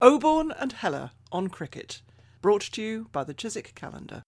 [0.00, 2.02] Oborne and Heller on cricket,
[2.40, 4.22] brought to you by the Chiswick Calendar.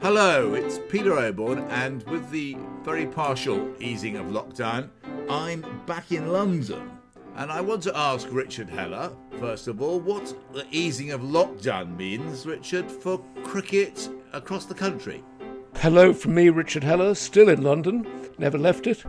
[0.00, 4.90] Hello, it's Peter Oborne, and with the very partial easing of lockdown,
[5.28, 6.88] I'm back in London.
[7.34, 9.10] And I want to ask Richard Heller,
[9.40, 15.24] first of all, what the easing of lockdown means, Richard, for cricket across the country.
[15.80, 18.04] Hello from me, Richard Heller, still in London,
[18.36, 19.04] never left it.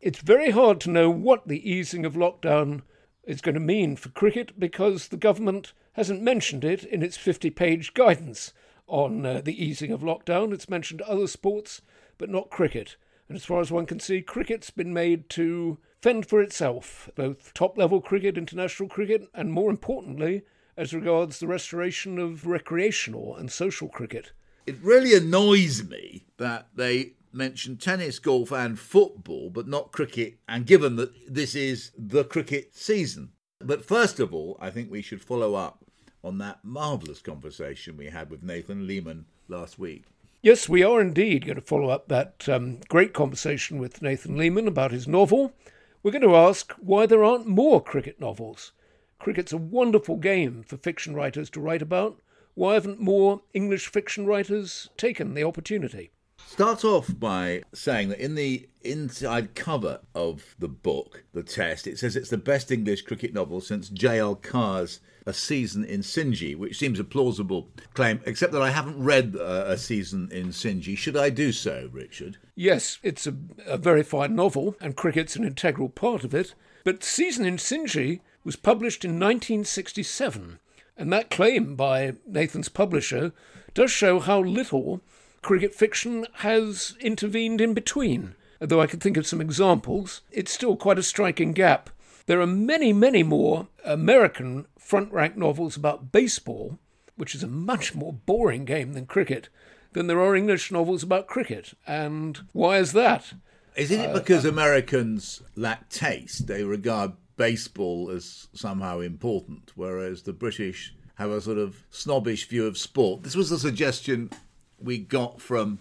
[0.00, 2.80] It's very hard to know what the easing of lockdown
[3.24, 7.50] is going to mean for cricket because the government hasn't mentioned it in its 50
[7.50, 8.54] page guidance
[8.86, 10.54] on uh, the easing of lockdown.
[10.54, 11.82] It's mentioned other sports,
[12.16, 12.96] but not cricket.
[13.28, 17.52] And as far as one can see, cricket's been made to fend for itself, both
[17.52, 20.44] top level cricket, international cricket, and more importantly,
[20.78, 24.32] as regards the restoration of recreational and social cricket.
[24.66, 30.66] It really annoys me that they mention tennis, golf, and football, but not cricket, and
[30.66, 33.30] given that this is the cricket season.
[33.58, 35.84] But first of all, I think we should follow up
[36.22, 40.04] on that marvellous conversation we had with Nathan Leamon last week.
[40.42, 44.66] Yes, we are indeed going to follow up that um, great conversation with Nathan Leamon
[44.66, 45.54] about his novel
[46.02, 48.72] we're going to ask why there aren't more cricket novels.
[49.20, 52.18] Cricket's a wonderful game for fiction writers to write about.
[52.54, 56.10] Why haven't more English fiction writers taken the opportunity?
[56.46, 61.98] Start off by saying that in the inside cover of the book, The Test, it
[61.98, 64.34] says it's the best English cricket novel since J.L.
[64.34, 69.34] Carr's A Season in Sinji, which seems a plausible claim, except that I haven't read
[69.34, 70.94] uh, A Season in Sinji.
[70.94, 72.36] Should I do so, Richard?
[72.54, 73.34] Yes, it's a,
[73.66, 76.54] a very fine novel, and cricket's an integral part of it.
[76.84, 80.58] But Season in Sinji was published in 1967,
[80.96, 83.32] and that claim by Nathan's publisher
[83.74, 85.00] does show how little
[85.40, 88.34] cricket fiction has intervened in between.
[88.60, 91.90] Though I could think of some examples, it's still quite a striking gap.
[92.26, 96.78] There are many, many more American front rank novels about baseball,
[97.16, 99.48] which is a much more boring game than cricket,
[99.92, 101.74] than there are English novels about cricket.
[101.86, 103.32] And why is that?
[103.74, 106.46] Isn't it because uh, Americans lack taste?
[106.46, 112.66] They regard baseball as somehow important, whereas the British have a sort of snobbish view
[112.66, 113.22] of sport.
[113.22, 114.30] This was a suggestion
[114.78, 115.78] we got from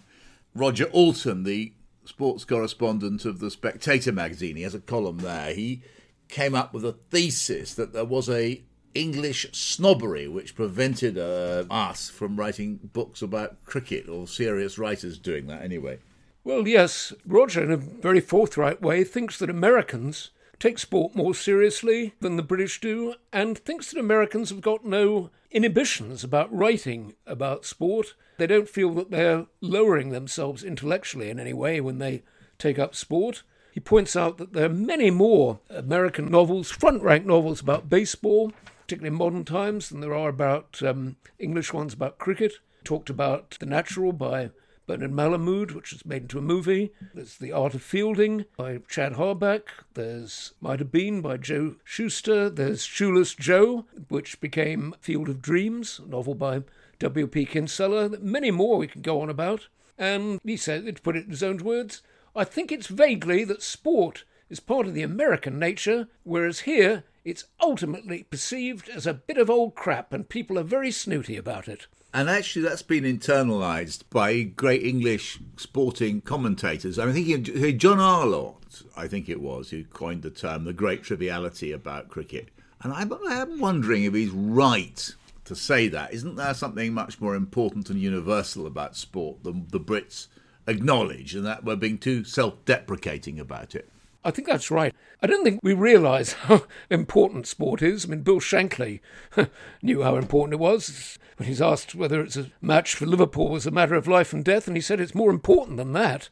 [0.54, 1.74] Roger Alton, the
[2.06, 4.56] sports correspondent of the Spectator magazine.
[4.56, 5.54] He has a column there.
[5.54, 5.82] He
[6.28, 8.64] came up with a thesis that there was a
[8.94, 15.48] English snobbery which prevented uh, us from writing books about cricket or serious writers doing
[15.48, 15.98] that anyway.
[16.44, 22.14] Well, yes, Roger, in a very forthright way, thinks that Americans take sport more seriously
[22.22, 27.66] than the British do, and thinks that Americans have got no inhibitions about writing about
[27.66, 28.14] sport.
[28.38, 32.22] They don't feel that they're lowering themselves intellectually in any way when they
[32.60, 33.42] take up sport.
[33.72, 38.54] He points out that there are many more American novels, front rank novels about baseball,
[38.82, 42.54] particularly in modern times, than there are about um, English ones about cricket.
[42.84, 44.52] Talked about The Natural by
[44.92, 46.92] Bernard Malamud, which was made into a movie.
[47.14, 49.86] There's The Art of Fielding by Chad Harbach.
[49.94, 52.50] There's Might Have Been by Joe Schuster.
[52.50, 56.64] There's Shoeless Joe, which became Field of Dreams, a novel by
[57.00, 57.46] W.P.
[57.46, 58.10] Kinsella.
[58.20, 59.70] Many more we can go on about.
[59.98, 62.02] And he said, to put it in his own words,
[62.36, 67.46] I think it's vaguely that sport is part of the American nature, whereas here it's
[67.62, 71.88] ultimately perceived as a bit of old crap and people are very snooty about it.
[72.14, 77.00] And actually, that's been internalised by great English sporting commentators.
[77.00, 81.72] I'm thinking John Arlott, I think it was, who coined the term the great triviality
[81.72, 82.50] about cricket.
[82.82, 86.14] And I'm, I'm wondering if he's right to say that.
[86.14, 90.28] Isn't there something much more important and universal about sport than the Brits
[90.68, 93.88] acknowledge, and that we're being too self deprecating about it?
[94.24, 94.94] I think that's right.
[95.22, 98.06] I don't think we realise how important sport is.
[98.06, 99.02] I mean, Bill Shankly
[99.82, 103.66] knew how important it was when he's asked whether it's a match for Liverpool was
[103.66, 106.30] a matter of life and death, and he said it's more important than that.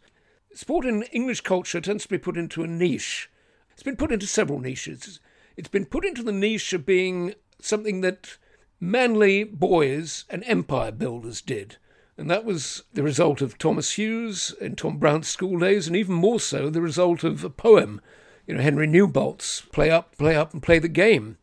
[0.54, 3.30] Sport in English culture tends to be put into a niche.
[3.72, 5.20] It's been put into several niches.
[5.56, 8.38] It's been put into the niche of being something that
[8.80, 11.78] manly boys and empire builders did.
[12.18, 16.16] And that was the result of Thomas Hughes in Tom Brown's school days, and even
[16.16, 18.02] more so the result of a poem,
[18.50, 21.38] you know, Henry Newbolt's Play Up, Play Up, and Play the Game.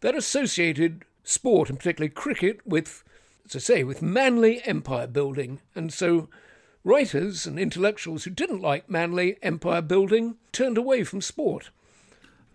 [0.00, 3.02] That associated sport, and particularly cricket, with,
[3.46, 5.60] as I say, with manly empire building.
[5.74, 6.28] And so
[6.84, 11.70] writers and intellectuals who didn't like manly empire building turned away from sport.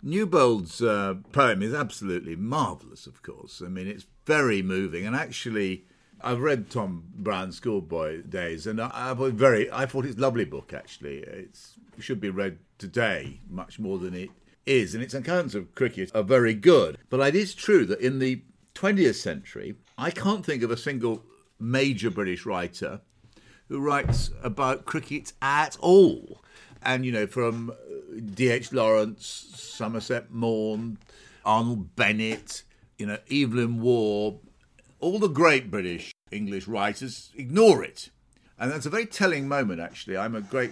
[0.03, 3.59] Newbolt's uh, poem is absolutely marvellous, of course.
[3.65, 5.85] I mean, it's very moving, and actually,
[6.25, 9.71] I've read Tom Brown's Schoolboy Days, and I, I very.
[9.71, 10.73] I thought it's a lovely book.
[10.73, 14.31] Actually, it's it should be read today much more than it
[14.65, 16.97] is, and its accounts of cricket are very good.
[17.11, 18.41] But it is true that in the
[18.73, 21.23] 20th century, I can't think of a single
[21.59, 23.01] major British writer
[23.67, 26.41] who writes about cricket at all.
[26.81, 28.73] And, you know, from uh, D.H.
[28.73, 30.97] Lawrence, Somerset Maugham,
[31.45, 32.63] Arnold Bennett,
[32.97, 34.39] you know, Evelyn Waugh,
[34.99, 38.09] all the great British English writers ignore it.
[38.57, 40.17] And that's a very telling moment, actually.
[40.17, 40.71] I'm a great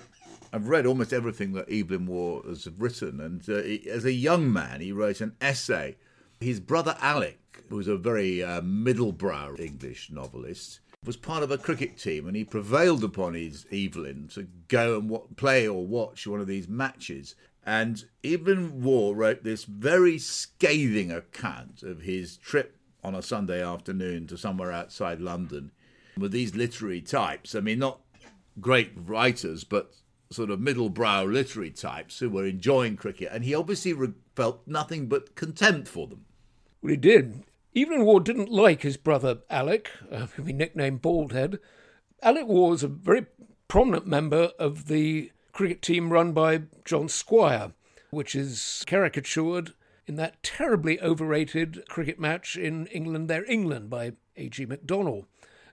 [0.52, 4.54] I've read almost everything that Evelyn Waugh has written, and uh, he, as a young
[4.54, 5.96] man, he wrote an essay.
[6.40, 11.58] His brother Alec, who was a very uh, middle-brow English novelist, was part of a
[11.58, 16.28] cricket team, and he prevailed upon his Evelyn to go and w- play or watch
[16.28, 17.34] one of these matches.
[17.66, 24.28] And Evelyn Waugh wrote this very scathing account of his trip on a Sunday afternoon
[24.28, 25.72] to somewhere outside London
[26.18, 27.56] with these literary types.
[27.56, 28.00] I mean, not
[28.60, 29.94] great writers, but
[30.32, 34.62] sort of middle brow literary types who were enjoying cricket, and he obviously re- felt
[34.66, 36.26] nothing but contempt for them.
[36.82, 37.44] Well, he did.
[37.76, 41.60] Evelyn Waugh didn't like his brother Alec, uh, whom he nicknamed Baldhead.
[42.22, 43.26] Alec Waugh was a very
[43.68, 47.74] prominent member of the cricket team run by John Squire,
[48.12, 49.74] which is caricatured
[50.06, 54.66] in that terribly overrated cricket match in England, Their England by A.G.
[54.66, 55.26] Macdonell.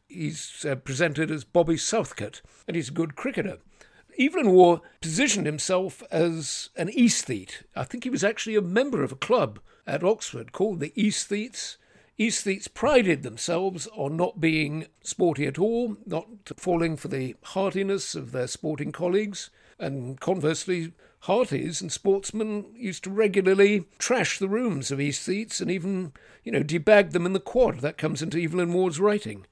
[0.09, 3.59] He's uh, presented as Bobby Southcote, and he's a good cricketer.
[4.19, 7.63] Evelyn Waugh positioned himself as an aesthete.
[7.77, 11.77] I think he was actually a member of a club at Oxford called the Aesthetes.
[12.19, 18.33] Aesthetes prided themselves on not being sporty at all, not falling for the heartiness of
[18.33, 19.49] their sporting colleagues,
[19.79, 26.13] and conversely, hearties and sportsmen used to regularly trash the rooms of aesthetes and even,
[26.45, 27.81] you know, debag them in the quad.
[27.81, 29.47] That comes into Evelyn Waugh's writing.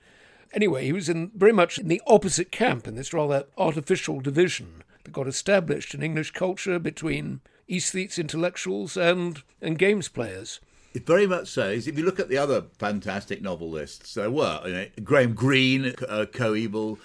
[0.52, 4.82] Anyway, he was in very much in the opposite camp in this rather artificial division
[5.04, 10.60] that got established in English culture between aesthetes intellectuals and, and games players.
[10.94, 11.68] It very much so.
[11.68, 16.24] If you look at the other fantastic novelists, there were you know, Graham Greene, uh,
[16.32, 16.98] coeval,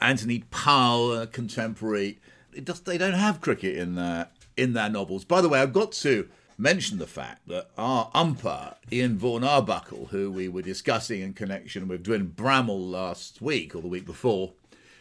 [0.00, 2.18] Anthony Powell, contemporary.
[2.54, 5.24] It just they don't have cricket in their in their novels.
[5.24, 6.28] By the way, I've got to
[6.58, 11.88] mention the fact that our umpire, Ian Vaughan Arbuckle, who we were discussing in connection
[11.88, 14.52] with Dwin Bramall last week or the week before,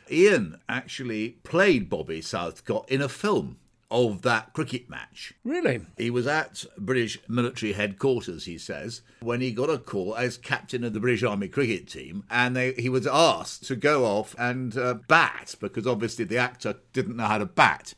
[0.09, 3.57] Ian actually played Bobby Southcote in a film
[3.92, 5.34] of that cricket match.
[5.44, 5.82] Really?
[5.98, 10.84] He was at British military headquarters, he says, when he got a call as captain
[10.84, 14.78] of the British Army cricket team, and they, he was asked to go off and
[14.78, 17.94] uh, bat because obviously the actor didn't know how to bat.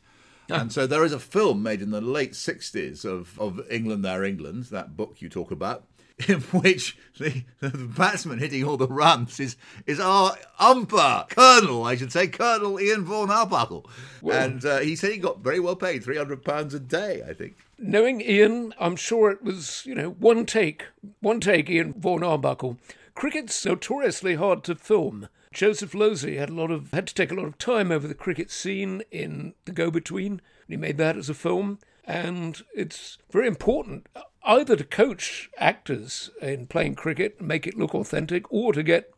[0.50, 4.24] And so there is a film made in the late 60s of, of England, Their
[4.24, 5.84] England, that book you talk about,
[6.28, 11.96] in which the, the batsman hitting all the runs is, is our umpire, Colonel, I
[11.96, 13.88] should say, Colonel Ian Vaughan Arbuckle.
[14.30, 17.56] And uh, he said he got very well paid, £300 a day, I think.
[17.78, 20.86] Knowing Ian, I'm sure it was, you know, one take,
[21.20, 22.78] one take, Ian Vaughan Arbuckle.
[23.16, 25.28] Cricket's notoriously hard to film.
[25.52, 28.14] Joseph Losey had a lot of had to take a lot of time over the
[28.14, 30.40] cricket scene in The Go Between.
[30.66, 34.08] He made that as a film, and it's very important
[34.44, 39.10] either to coach actors in playing cricket and make it look authentic, or to get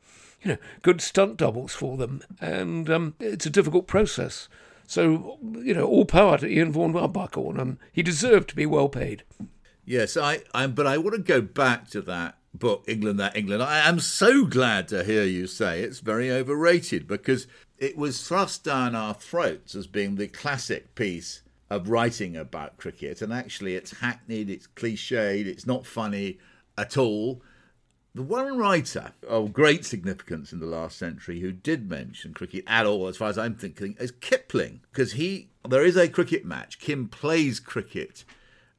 [0.42, 2.22] you know good stunt doubles for them.
[2.40, 4.48] And um, it's a difficult process.
[4.86, 8.66] So you know, all power to Ian Vaughan Arbuckle, and um, he deserved to be
[8.66, 9.24] well paid.
[9.84, 13.62] Yes, I, I, but I want to go back to that book, England, That England.
[13.62, 17.46] I am so glad to hear you say it's very overrated because
[17.78, 23.22] it was thrust down our throats as being the classic piece of writing about cricket,
[23.22, 26.38] and actually it's hackneyed, it's cliched, it's not funny
[26.78, 27.42] at all.
[28.14, 32.86] The one writer of great significance in the last century who did mention cricket at
[32.86, 36.78] all, as far as I'm thinking, is Kipling, because he there is a cricket match.
[36.78, 38.24] Kim plays cricket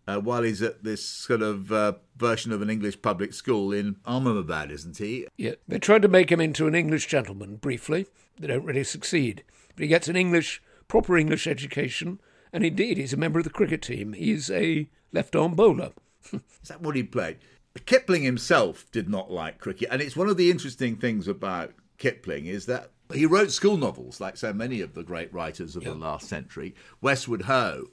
[0.08, 3.98] uh, while he's at this sort of uh, version of an English public school in
[4.06, 5.28] Ahmedabad, isn't he?
[5.38, 8.08] Yeah, they tried to make him into an English gentleman briefly.
[8.40, 9.44] They don't really succeed.
[9.76, 12.20] But he gets an English, proper English education,
[12.54, 14.14] and indeed he's a member of the cricket team.
[14.14, 15.92] He's a left arm bowler.
[16.34, 17.38] Is that what he played?
[17.86, 22.46] Kipling himself did not like cricket, and it's one of the interesting things about Kipling
[22.46, 25.94] is that he wrote school novels like so many of the great writers of the
[25.96, 27.88] last century, Westward Ho,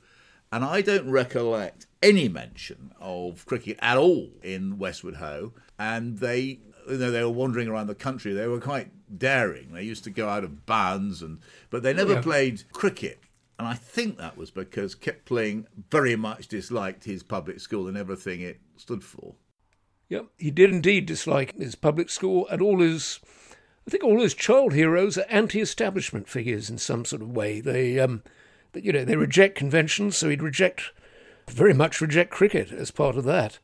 [0.51, 5.53] and I don't recollect any mention of cricket at all in Westward Ho.
[5.79, 8.33] And they, you know, they were wandering around the country.
[8.33, 9.73] They were quite daring.
[9.73, 11.39] They used to go out of bounds, and
[11.71, 12.21] but they never Yeah.
[12.23, 13.19] played cricket.
[13.59, 18.41] And I think that was because Kipling very much disliked his public school and everything
[18.41, 19.35] it stood for.
[20.09, 23.21] Yep, he did indeed dislike his public school and all his
[23.87, 27.61] I think all his child heroes are anti-establishment figures in some sort of way.
[27.61, 28.23] They, um,
[28.75, 30.91] you know, they reject conventions, so he'd reject,
[31.51, 33.59] very much reject cricket as part of that.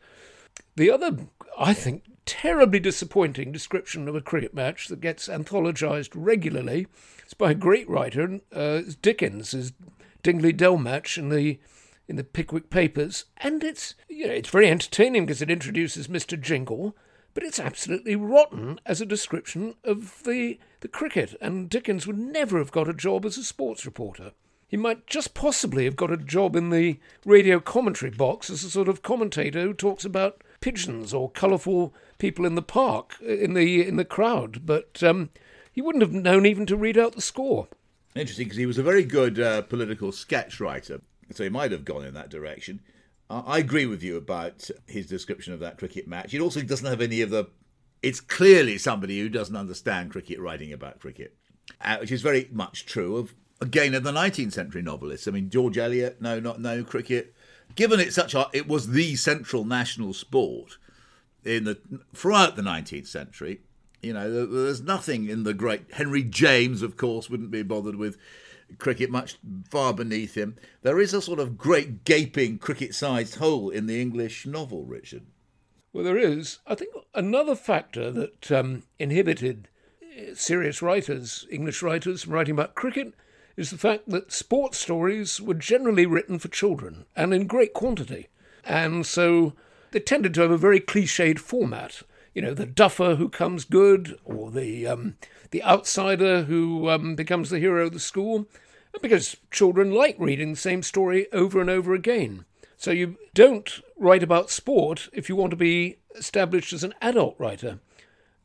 [0.77, 1.17] The other,
[1.59, 6.87] I think, terribly disappointing description of a cricket match that gets anthologized regularly
[7.25, 9.73] It's by a great writer, uh, Dickens, his
[10.23, 11.59] Dingley Dell match in the
[12.07, 16.41] in the Pickwick Papers, and it's you know it's very entertaining because it introduces Mr.
[16.41, 16.97] Jingle,
[17.35, 21.35] but it's absolutely rotten as a description of the the cricket.
[21.41, 24.35] And Dickens would never have got a job as a sports reporter.
[24.69, 28.71] He might just possibly have got a job in the radio commentary box as a
[28.71, 33.87] sort of commentator who talks about pigeons or colourful people in the park in the
[33.87, 35.31] in the crowd, but um,
[35.73, 37.69] he wouldn't have known even to read out the score.
[38.15, 41.01] Interesting, because he was a very good uh, political sketch writer,
[41.33, 42.81] so he might have gone in that direction.
[43.31, 46.35] I agree with you about his description of that cricket match.
[46.35, 47.47] It also doesn't have any of the.
[48.03, 51.37] It's clearly somebody who doesn't understand cricket writing about cricket,
[51.81, 55.29] uh, which is very much true of again of the 19th century novelists.
[55.29, 57.33] I mean, George Eliot, no, not no cricket.
[57.75, 60.79] Given it such a, it was the central national sport
[61.45, 61.79] in the
[62.15, 63.61] throughout the 19th century.
[64.03, 68.17] You know, there's nothing in the great Henry James, of course, wouldn't be bothered with
[68.79, 69.37] cricket much
[69.69, 70.57] far beneath him.
[70.83, 75.27] There is a sort of great gaping cricket sized hole in the English novel, Richard.
[75.93, 76.61] Well, there is.
[76.67, 79.69] I think another factor that um, inhibited
[80.03, 83.13] uh, serious writers, English writers, from writing about cricket
[83.57, 88.29] is the fact that sports stories were generally written for children and in great quantity.
[88.65, 89.55] And so
[89.91, 92.03] they tended to have a very cliched format
[92.35, 95.17] you know, the duffer who comes good, or the um,
[95.51, 98.47] the outsider who um, becomes the hero of the school,
[99.03, 102.45] because children like reading the same story over and over again.
[102.77, 107.35] So you don't write about sport if you want to be established as an adult
[107.39, 107.81] writer.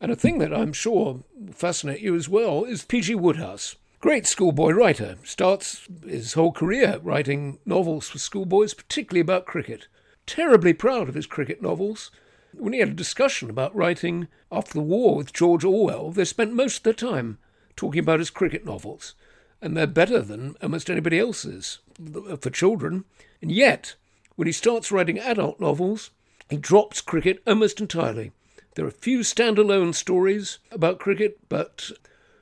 [0.02, 3.16] And a thing that I'm sure will fascinate you as well is P.G.
[3.16, 3.76] Wodehouse.
[4.06, 5.18] Great schoolboy writer.
[5.24, 9.88] Starts his whole career writing novels for schoolboys, particularly about cricket.
[10.28, 12.12] Terribly proud of his cricket novels
[12.54, 16.54] when he had a discussion about writing after the war with George Orwell, they spent
[16.54, 17.40] most of their time
[17.76, 19.16] talking about his cricket novels,
[19.60, 21.80] and they're better than almost anybody else's
[22.16, 23.06] uh, for children.
[23.42, 23.96] And yet,
[24.36, 26.12] when he starts writing adult novels,
[26.48, 28.34] he drops cricket almost entirely.
[28.76, 31.90] There are a few standalone stories about cricket, but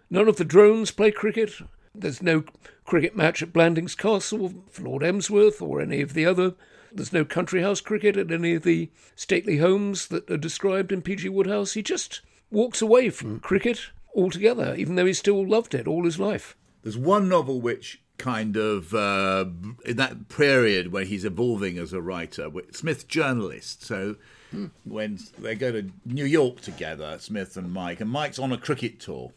[0.09, 1.53] none of the drones play cricket.
[1.95, 2.43] There's no
[2.85, 6.55] cricket match at Blandings Castle for Lord Emsworth or any of the other
[6.95, 11.01] there's no country house cricket at any of the stately homes that are described in
[11.01, 11.29] P.G.
[11.29, 11.73] Wodehouse.
[11.73, 16.19] He just walks away from cricket altogether, even though he still loved it all his
[16.19, 16.55] life.
[16.83, 19.45] There's one novel which kind of uh,
[19.85, 23.83] in that period where he's evolving as a writer, Psmith journalist.
[23.83, 24.17] So
[24.51, 24.67] hmm.
[24.83, 28.99] when they go to New York together, Psmith and Mike, and Mike's on a cricket
[28.99, 29.31] tour.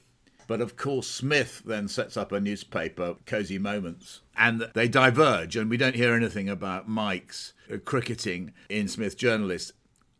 [0.46, 5.68] But of course, Psmith then sets up a newspaper, Cosy Moments, and they diverge, and
[5.68, 7.52] we don't hear anything about Mike's
[7.84, 9.72] cricketing in Psmith Journalist.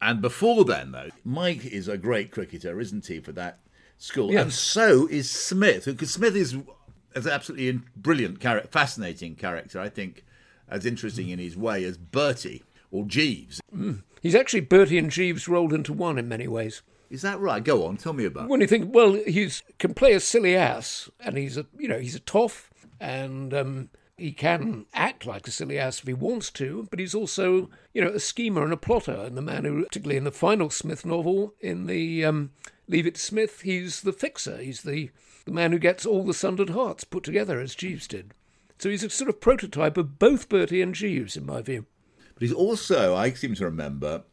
[0.03, 3.61] And before then, though, Mike is a great cricketer, isn't he, for that
[3.99, 4.33] school?
[4.33, 4.43] Yes.
[4.43, 10.25] And so is Psmith, because Psmith is, an absolutely brilliant character, fascinating character, I think,
[10.69, 13.61] as interesting in his way as Bertie or Jeeves.
[13.75, 14.03] Mm.
[14.21, 16.83] He's actually Bertie and Jeeves rolled into one in many ways.
[17.11, 17.63] Is that right?
[17.63, 18.49] Go on, tell me about.
[18.49, 21.99] When you think, well, he can play a silly ass, and he's a, you know,
[21.99, 22.71] he's a toff,
[23.01, 27.15] and um, he can act like a silly ass if he wants to, but he's
[27.15, 30.33] also, you know, a schemer and a plotter, and the man who, particularly in the
[30.33, 32.51] final Psmith novel, in the um,
[32.89, 34.59] Leave It to Psmith, he's the fixer.
[34.59, 35.11] He's the
[35.45, 38.35] the man who gets all the sundered hearts put together, as Jeeves did.
[38.79, 41.87] So he's a sort of prototype of both Bertie and Jeeves, in my view.
[42.35, 44.25] But he's also, I seem to remember,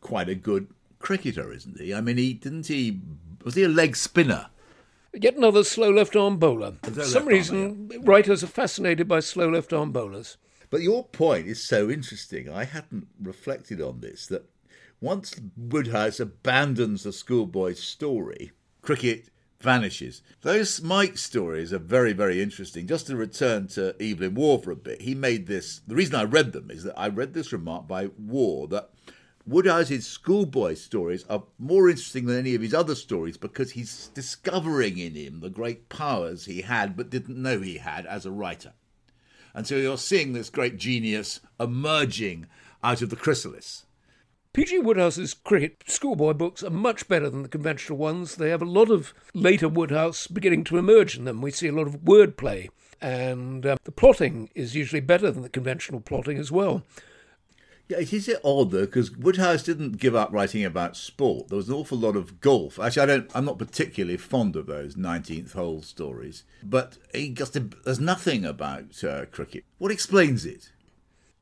[0.00, 0.68] quite a good
[1.02, 1.92] cricketer, isn't he?
[1.92, 3.00] I mean, he didn't he
[3.44, 4.46] was he a leg spinner?
[5.12, 6.74] Yet another slow left arm bowler.
[6.82, 7.98] For some reason, yeah.
[8.02, 10.38] writers are fascinated by slow left arm bowlers.
[10.70, 12.48] But your point is so interesting.
[12.48, 14.48] I hadn't reflected on this that
[15.02, 19.28] once Wodehouse abandons the schoolboy story, cricket
[19.60, 20.22] vanishes.
[20.40, 22.86] Those Mike stories are very, very interesting.
[22.86, 25.80] Just to return to Evelyn Waugh for a bit, he made this.
[25.86, 28.90] The reason I read them is that I read this remark by Waugh that
[29.48, 34.98] Wodehouse's schoolboy stories are more interesting than any of his other stories because he's discovering
[34.98, 38.72] in him the great powers he had but didn't know he had as a writer.
[39.54, 42.46] And so you're seeing this great genius emerging
[42.84, 43.84] out of the chrysalis.
[44.52, 44.80] P.G.
[44.80, 48.36] Wodehouse's cricket schoolboy books are much better than the conventional ones.
[48.36, 51.40] They have a lot of later Wodehouse beginning to emerge in them.
[51.40, 52.68] We see a lot of wordplay,
[53.00, 56.84] and um, the plotting is usually better than the conventional plotting as well.
[57.92, 61.48] It is odd though, because Wodehouse didn't give up writing about sport.
[61.48, 62.78] There was an awful lot of golf.
[62.78, 63.30] Actually, I don't.
[63.34, 66.44] I'm not particularly fond of those 19th hole stories.
[66.62, 69.64] But he just there's nothing about uh, cricket.
[69.78, 70.72] What explains it?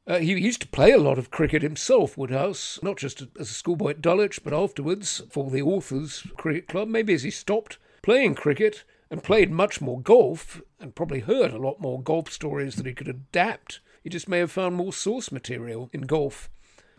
[0.07, 3.55] Uh, he used to play a lot of cricket himself, Wodehouse, not just as a
[3.55, 6.89] schoolboy at Dulwich, but afterwards for the Authors Cricket Club.
[6.89, 11.59] Maybe as he stopped playing cricket and played much more golf, and probably heard a
[11.59, 13.81] lot more golf stories that he could adapt.
[14.03, 16.49] He just may have found more source material in golf.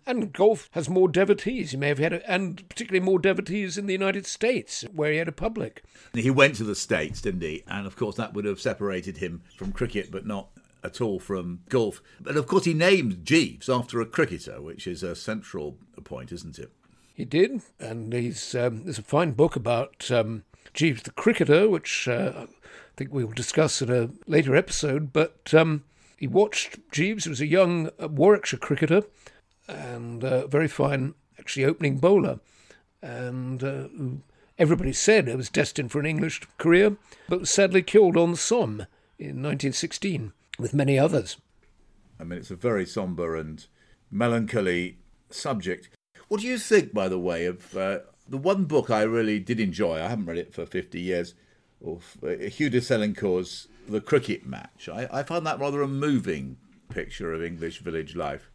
[0.06, 1.72] And golf has more devotees.
[1.72, 5.18] He may have had, a, and particularly more devotees in the United States, where he
[5.18, 5.84] had a public.
[6.14, 7.64] He went to the States, didn't he?
[7.68, 10.50] And of course, that would have separated him from cricket, but not
[10.84, 12.02] at all from golf.
[12.20, 16.58] But of course, he named Jeeves after a cricketer, which is a central point, isn't
[16.58, 16.72] it?
[17.14, 20.44] He did, and he's um, there's a fine book about um,
[20.74, 22.48] Jeeves the cricketer, which uh, I
[22.96, 25.14] think we will discuss in a later episode.
[25.14, 25.84] But um,
[26.22, 29.02] he watched Jeeves, who was a young uh, Warwickshire cricketer
[29.68, 32.40] and a very fine, actually, opening bowler,
[33.02, 33.88] and uh,
[34.60, 36.96] everybody said he was destined for an English career,
[37.28, 38.86] but was sadly killed on the Somme
[39.18, 41.38] in 1916 with many others.
[42.20, 43.66] I mean, it's a very sombre and
[44.12, 45.00] melancholy
[45.32, 45.90] subject.
[46.28, 49.60] What do you think, by the way, of uh, the one book I really did
[49.60, 49.96] enjoy?
[49.96, 51.34] I haven't read it for 50 years,
[51.84, 54.90] of uh, Hugh de Selincourt's The Cricket Match.
[54.90, 56.58] I, I found that rather a moving
[56.90, 58.50] picture of English village life.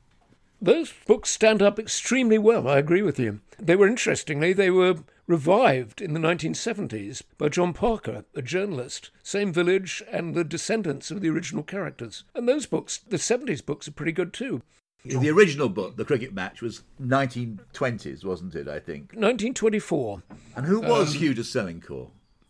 [0.60, 3.40] Those books stand up extremely well, I agree with you.
[3.58, 9.52] They were, interestingly, they were revived in the 1970s by John Parker, a journalist, same
[9.52, 12.24] village and the descendants of the original characters.
[12.34, 14.62] And those books, the 70s books, are pretty good too.
[15.04, 19.12] The original book, The Cricket Match, was 1920s, wasn't it, I think?
[19.12, 20.22] 1924.
[20.56, 22.08] And who was um, Hugh de Selincourt?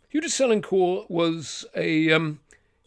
[0.09, 2.41] Hugh de Selincourt was a um,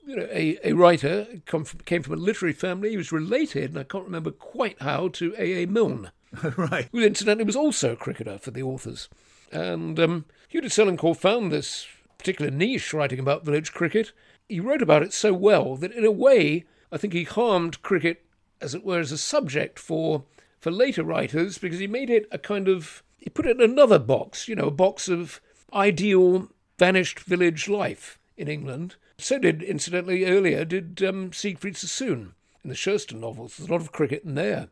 [0.10, 2.90] you know, a, a writer, from, came from a literary family.
[2.90, 5.64] He was related, and I can't remember quite how, to A.
[5.64, 5.68] A.
[5.68, 6.10] Milne.
[6.58, 6.90] right.
[6.92, 9.08] Who incidentally was also a cricketer for the authors.
[9.52, 11.86] And um, de Selincourt found this
[12.18, 14.12] particular niche writing about village cricket.
[14.48, 18.26] He wrote about it so well that, in a way, I think he harmed cricket,
[18.60, 20.24] as it were, as a subject for
[20.60, 24.00] for later writers because he made it a kind of he put it in another
[24.00, 25.40] box, you know, a box of
[25.72, 28.96] ideal vanished village life in England.
[29.20, 33.58] So did, incidentally, earlier did um, Siegfried Sassoon in the Sherston novels.
[33.58, 34.70] There's a lot of cricket in there.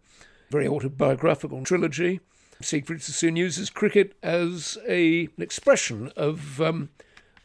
[0.49, 2.21] Very autobiographical trilogy.
[2.61, 6.89] Siegfried Sassoon uses cricket as a, an expression of um,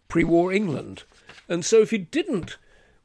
[0.08, 1.02] pre war England.
[1.48, 2.56] And so if you didn't,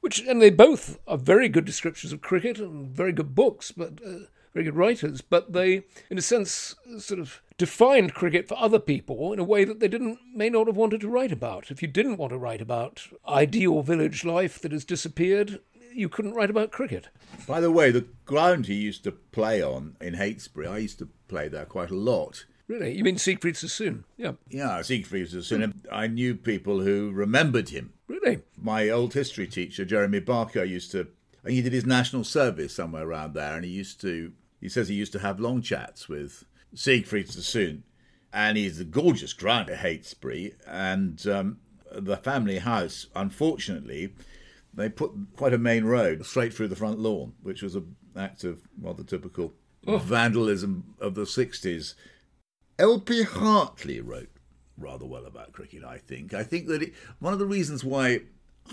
[0.01, 3.99] which, and they both are very good descriptions of cricket and very good books, but
[4.05, 4.25] uh,
[4.57, 9.31] very good writers, but they, in a sense, sort of defined cricket for other people
[9.31, 11.69] in a way that they didn't may not have wanted to write about.
[11.69, 15.59] If you didn't want to write about ideal village life that has disappeared,
[15.93, 17.09] you couldn't write about cricket.
[17.47, 21.09] By the way, the ground he used to play on in Heytesbury, I used to
[21.27, 22.45] play there quite a lot.
[22.67, 22.97] Really?
[22.97, 24.05] You mean Siegfried Sassoon?
[24.17, 24.31] Yeah.
[24.49, 25.83] Yeah, Siegfried Sassoon.
[25.91, 27.93] I knew people who remembered him.
[28.07, 28.39] Really?
[28.59, 31.09] My old history teacher, Jeremy Barker, used to.
[31.43, 34.87] And he did his national service somewhere around there, and he used to he says
[34.87, 37.83] he used to have long chats with Siegfried Sassoon,
[38.33, 41.57] and he's a gorgeous ground at Heytesbury, and um,
[41.91, 44.13] the family house, unfortunately,
[44.73, 48.43] they put quite a main road straight through the front lawn, which was an act
[48.43, 49.53] of rather typical
[49.87, 49.97] oh.
[49.97, 51.95] vandalism of the 60s.
[52.79, 53.23] L.P.
[53.23, 54.29] Hartley wrote
[54.77, 56.33] rather well about cricket, I think.
[56.33, 58.21] I think that it, one of the reasons why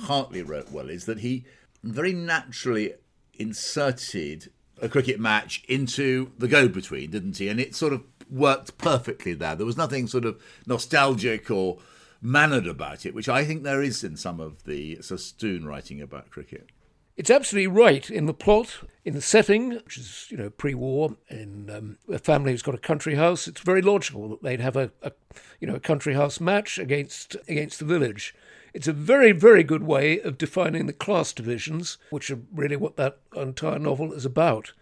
[0.03, 1.45] Hartley wrote well is that he
[1.83, 2.95] very naturally
[3.39, 4.51] inserted
[4.85, 7.49] a cricket match into the go between, didn't he?
[7.49, 9.57] And it sort of worked perfectly there.
[9.57, 11.79] There was nothing sort of nostalgic or
[12.21, 16.31] mannered about it, which I think there is in some of the Sassoon writing about
[16.31, 16.71] cricket.
[17.17, 21.71] It's absolutely right in the plot, in the setting, which is you know pre-war, in
[21.71, 23.47] um, a family who's got a country house.
[23.47, 25.13] It's very logical that they'd have a, a
[25.61, 28.35] you know a country house match against against the village.
[28.75, 32.97] It's a very, very good way of defining the class divisions, which are really what
[32.97, 34.73] that entire novel is about.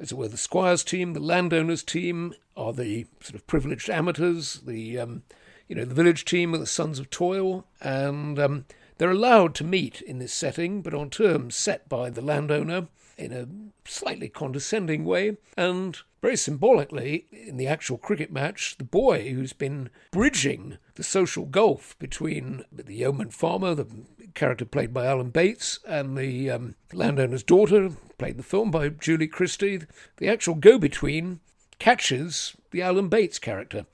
[0.00, 4.98] As where the squire's team, the landowner's team are the sort of privileged amateurs, the
[4.98, 5.24] um,
[5.68, 8.64] you know the village team are the sons of toil, and um,
[8.96, 13.30] they're allowed to meet in this setting, but on terms set by the landowner in
[13.30, 13.46] a
[13.86, 19.90] slightly condescending way, and very symbolically, in the actual cricket match, the boy who's been
[20.10, 23.86] bridging the social gulf between the yeoman farmer, the
[24.32, 28.88] character played by Alan Bates, and the um, landowner's daughter, played in the film by
[28.88, 29.82] Julie Christie,
[30.16, 31.40] the actual go between
[31.78, 33.84] catches the Alan Bates character.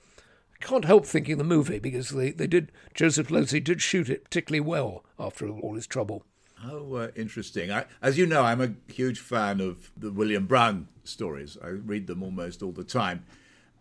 [0.54, 4.22] I can't help thinking the movie because they, they did Joseph Losey did shoot it
[4.22, 6.24] particularly well after all his trouble.
[6.64, 7.70] Oh, uh, interesting.
[7.70, 11.56] I, as you know, I'm a huge fan of the William Brown stories.
[11.62, 13.24] I read them almost all the time.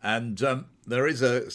[0.02, 1.50] And um, there is a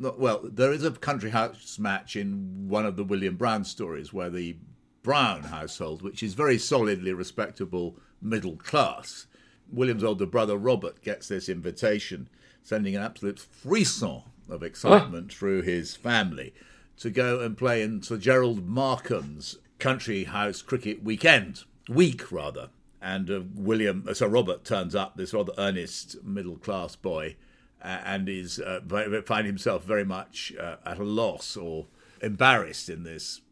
[0.00, 4.30] well, there is a country house match in one of the William Brown stories where
[4.30, 4.56] the
[5.02, 9.26] Brown household, which is very solidly respectable middle class,
[9.70, 12.28] William's older brother Robert gets this invitation,
[12.62, 15.34] sending an absolute frisson of excitement oh.
[15.34, 16.54] through his family
[16.96, 22.70] to go and play in Sir Gerald Markham's country house cricket weekend, week rather.
[23.02, 27.36] And uh, William, uh, Sir Robert turns up, this rather earnest middle class boy,
[27.82, 28.80] uh, and is uh,
[29.26, 31.84] find himself very much uh, at a loss or
[32.22, 33.42] embarrassed in this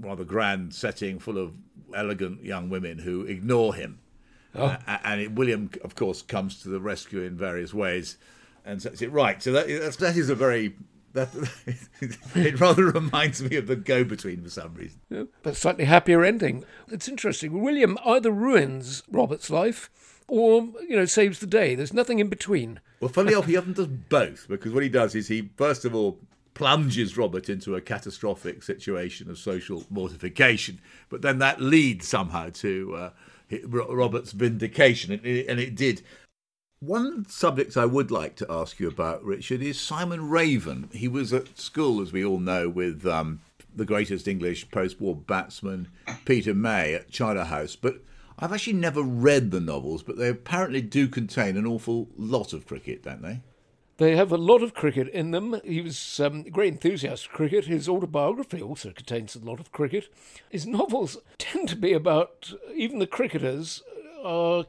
[0.00, 1.52] rather grand setting full of
[1.94, 3.98] elegant young women who ignore him.
[4.54, 4.78] Oh.
[5.04, 8.16] And it, William, of course, comes to the rescue in various ways
[8.64, 9.42] and sets it right.
[9.42, 9.66] So that,
[9.98, 10.74] that is a very
[11.12, 11.28] that
[12.34, 15.00] it rather reminds me of the go-between for some reason.
[15.10, 16.64] Yeah, but slightly happier ending.
[16.88, 17.60] It's interesting.
[17.60, 19.90] William either ruins Robert's life
[20.28, 21.74] or you know saves the day.
[21.74, 22.80] There's nothing in between.
[23.00, 25.94] Well, funny enough, he often does both because what he does is he first of
[25.94, 26.18] all
[26.54, 32.94] plunges Robert into a catastrophic situation of social mortification, but then that leads somehow to
[32.94, 33.10] uh,
[33.64, 36.02] Robert's vindication, and it, and it did.
[36.82, 40.90] One subject I would like to ask you about, Richard, is Simon Raven.
[40.92, 43.40] He was at school, as we all know, with um,
[43.72, 45.86] the greatest English post war batsman,
[46.24, 47.76] Peter May, at Charterhouse.
[47.76, 48.02] But
[48.36, 52.66] I've actually never read the novels, but they apparently do contain an awful lot of
[52.66, 53.42] cricket, don't they?
[53.98, 55.60] They have a lot of cricket in them.
[55.62, 57.66] He was um, a great enthusiast for cricket.
[57.66, 60.12] His autobiography also contains a lot of cricket.
[60.50, 63.84] His novels tend to be about even the cricketers
[64.24, 64.64] are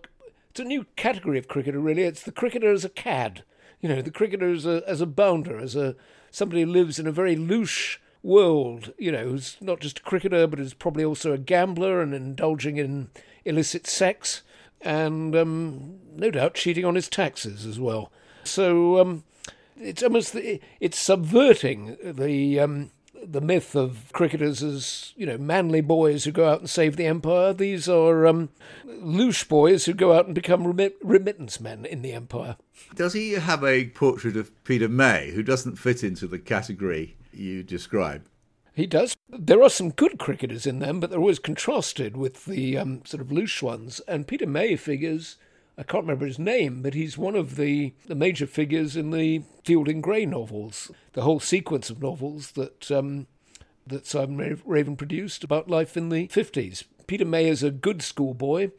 [0.54, 2.04] it's a new category of cricketer, really.
[2.04, 3.44] It's the cricketer as a cad.
[3.82, 5.96] You know, the cricketer as a, as a bounder, as a
[6.30, 10.46] somebody who lives in a very loose world, you know, who's not just a cricketer,
[10.46, 13.10] but is probably also a gambler and indulging in
[13.46, 14.44] illicit sex
[14.80, 18.12] and um, no doubt cheating on his taxes as well.
[18.44, 19.24] So um,
[19.76, 22.92] it's almost it's subverting the um,
[23.26, 27.06] the myth of cricketers as you know manly boys who go out and save the
[27.06, 27.54] empire.
[27.54, 28.50] These are um,
[28.86, 32.58] loose boys who go out and become remit- remittance men in the empire.
[32.96, 37.64] Does he have a portrait of Peter May who doesn't fit into the category you
[37.64, 38.26] describe?
[38.76, 39.16] He does.
[39.30, 43.22] There are some good cricketers in them, but they're always contrasted with the um, sort
[43.22, 44.02] of loose ones.
[44.08, 45.38] And Peter May figures
[45.78, 49.42] I can't remember his name, but he's one of the, the major figures in the
[49.64, 53.28] Fielding Grey novels, the whole sequence of novels that um,
[53.86, 56.84] that Simon Raven produced about life in the 50s.
[57.08, 58.72] Peter May is a good schoolboy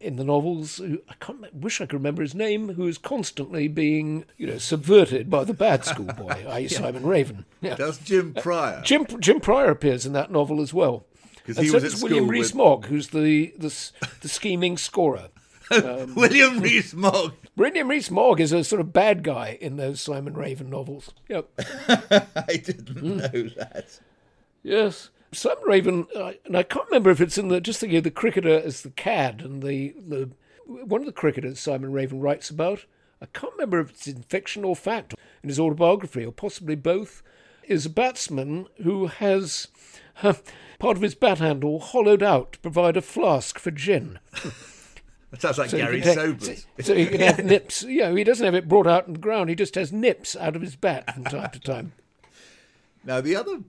[0.00, 3.66] in the novels who I can't wish I could remember his name, who is constantly
[3.66, 6.62] being, you know, subverted by the bad schoolboy, i.e.
[6.64, 6.68] yeah.
[6.68, 7.44] Simon Raven.
[7.60, 7.76] Yeah.
[7.76, 8.76] Does Jim Prior.
[8.76, 11.06] Uh, Jim Jim Prior appears in that novel as well.
[11.36, 12.90] Because he so was at William Rees-Mogg, with...
[12.90, 13.72] who's the, the
[14.20, 15.28] the scheming scorer.
[15.70, 17.34] Um, William Rees-Mogg.
[17.56, 21.12] William Rees-Mogg is a sort of bad guy in those Simon Raven novels.
[21.28, 21.48] Yep.
[21.58, 23.16] I didn't mm.
[23.16, 24.00] know that.
[24.62, 25.10] Yes.
[25.32, 26.06] Simon Raven,
[26.44, 28.90] and I can't remember if it's in the, just thinking of the cricketer as the
[28.90, 30.30] cad and the, the,
[30.66, 32.86] one of the cricketers Simon Raven writes about,
[33.20, 37.22] I can't remember if it's in fiction or fact in his autobiography, or possibly both,
[37.64, 39.68] is a batsman who has
[40.22, 40.34] uh,
[40.78, 44.18] part of his bat handle hollowed out to provide a flask for gin.
[45.30, 46.66] That sounds like so Gary Sobers.
[46.80, 47.82] So, he can have nips.
[47.82, 49.48] You know, he doesn't have it brought out on the ground.
[49.50, 51.92] He just has nips out of his bat from time to time.
[53.04, 53.60] Now, the other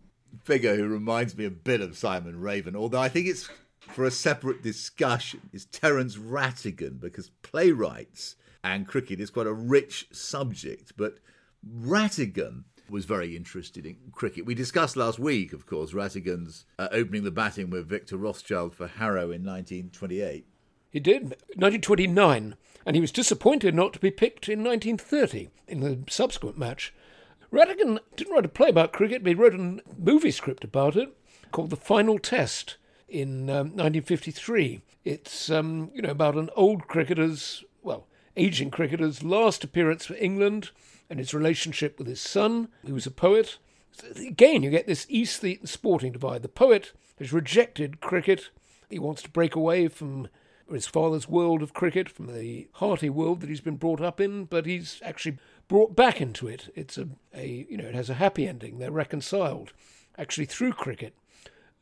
[0.46, 3.48] figure who reminds me a bit of Simon Raven, although I think it's
[3.82, 10.08] for a separate discussion, is Terence Rattigan, because playwrights and cricket is quite a rich
[10.12, 10.94] subject.
[10.98, 11.20] But
[11.64, 14.46] Rattigan was very interested in cricket.
[14.46, 18.88] We discussed last week, of course, Rattigan's uh, opening the batting with Victor Rothschild for
[18.88, 20.48] Harrow in 1928.
[20.98, 26.00] He did, 1929, and he was disappointed not to be picked in 1930 in the
[26.10, 26.92] subsequent match.
[27.54, 31.16] Rattigan didn't write a play about cricket, but he wrote a movie script about it
[31.52, 34.82] called The Final Test in um, 1953.
[35.06, 40.72] It's, um, you know, about an old cricketer's, well, aging cricketer's last appearance for England
[41.12, 43.60] and his relationship with his son, who was a poet.
[44.16, 46.42] Again, you get this aesthete sporting divide.
[46.42, 48.50] The poet has rejected cricket.
[48.90, 50.30] He wants to break away from
[50.72, 54.46] his father's world of cricket, from the hearty world that he's been brought up in,
[54.46, 56.72] but he's actually brought back into it.
[56.76, 58.80] It's a, a you know, it has a happy ending.
[58.80, 59.74] They're reconciled,
[60.18, 61.16] actually through cricket,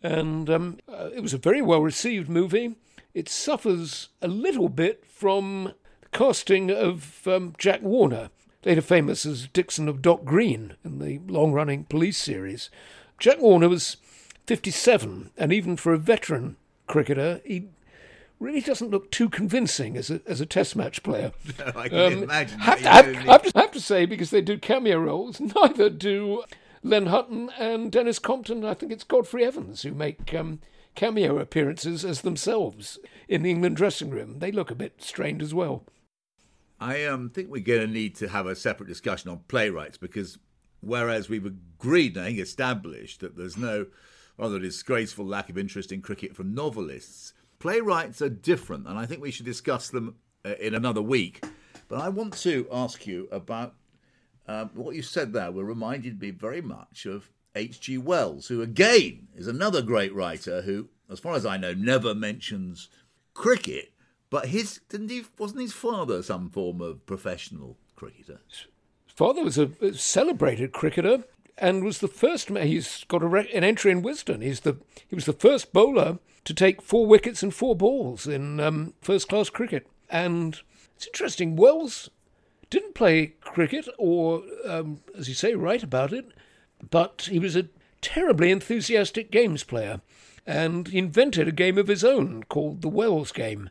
[0.01, 2.75] and um, uh, it was a very well received movie.
[3.13, 8.29] It suffers a little bit from the casting of um, Jack Warner,
[8.65, 12.69] later famous as Dixon of Dock Green in the long-running police series.
[13.19, 13.97] Jack Warner was
[14.47, 17.69] 57, and even for a veteran cricketer, he
[18.39, 21.31] really doesn't look too convincing as a, as a test match player.
[21.59, 22.59] No, I can um, imagine.
[22.59, 26.43] Have to, have, to, have to say, because they do cameo roles, neither do
[26.83, 28.65] Len Hutton and Denis Compton.
[28.65, 30.59] I think it's Godfrey Evans who make um,
[30.95, 34.39] cameo appearances as themselves in the England dressing room.
[34.39, 35.85] They look a bit strained as well.
[36.79, 40.37] I um, think we're going to need to have a separate discussion on playwrights because
[40.81, 43.87] whereas we've agreed, I think established, that there's no
[44.37, 47.33] rather disgraceful lack of interest in cricket from novelists,
[47.65, 51.43] playwrights are different, and I think we should discuss them uh, in another week.
[51.87, 53.73] But I want to ask you about
[54.47, 55.51] um, what you said there.
[55.51, 57.97] Were reminded me very much of H.G.
[57.97, 62.87] Wells, who again is another great writer who, as far as I know, never mentions
[63.33, 63.93] cricket.
[64.29, 68.41] But his didn't he wasn't his father some form of professional cricketer?
[68.47, 68.67] His
[69.15, 71.23] father was a celebrated cricketer
[71.57, 72.49] and was the first.
[72.49, 74.41] He's got a, an entry in Wisden.
[74.41, 78.59] He's the he was the first bowler to take four wickets and four balls in
[78.59, 79.87] um, first class cricket.
[80.09, 80.59] And
[80.95, 81.55] it's interesting.
[81.55, 82.09] Wells
[82.69, 86.25] didn't play cricket or, um, as you say, write about it,
[86.89, 87.67] but he was a
[88.01, 90.01] terribly enthusiastic games player
[90.45, 93.69] and he invented a game of his own called the Wells game,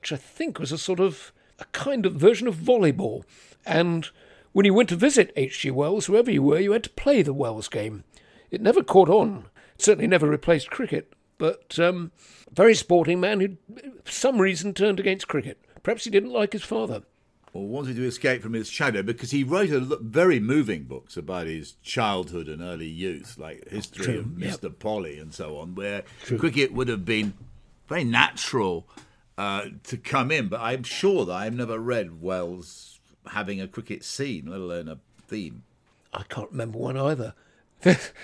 [0.00, 3.24] which I think was a sort of a kind of version of volleyball.
[3.64, 4.08] And
[4.56, 5.70] when you went to visit H.G.
[5.72, 8.04] Wells, wherever you were, you had to play the Wells game.
[8.50, 9.50] It never caught on.
[9.74, 12.10] It certainly never replaced cricket, but um,
[12.50, 13.58] very sporting man who,
[14.02, 15.62] for some reason, turned against cricket.
[15.82, 17.02] Perhaps he didn't like his father
[17.52, 21.46] or wanted to escape from his shadow because he wrote a very moving books about
[21.46, 24.18] his childhood and early youth, like History True.
[24.20, 24.62] of Mr.
[24.62, 24.78] Yep.
[24.78, 26.38] Polly and so on, where True.
[26.38, 27.34] cricket would have been
[27.88, 28.88] very natural
[29.36, 30.48] uh, to come in.
[30.48, 32.95] But I'm sure that I've never read Wells
[33.28, 35.64] having a cricket scene, let alone a theme.
[36.12, 37.34] I can't remember one either.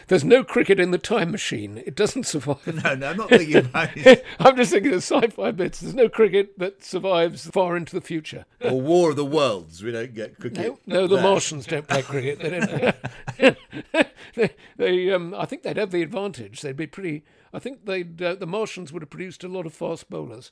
[0.09, 1.83] There's no cricket in the time machine.
[1.85, 2.67] It doesn't survive.
[2.83, 4.25] No, no, I'm not thinking about it.
[4.41, 5.81] I'm just thinking of sci-fi bits.
[5.81, 8.47] There's no cricket that survives far into the future.
[8.62, 9.83] Or War of the Worlds.
[9.83, 10.79] We don't get cricket.
[10.87, 12.41] No, no the Martians don't play cricket.
[12.41, 12.95] They
[13.38, 13.57] don't.
[14.35, 16.62] they, they um, I think they'd have the advantage.
[16.62, 17.25] They'd be pretty.
[17.53, 18.21] I think they'd.
[18.21, 20.51] Uh, the Martians would have produced a lot of fast bowlers.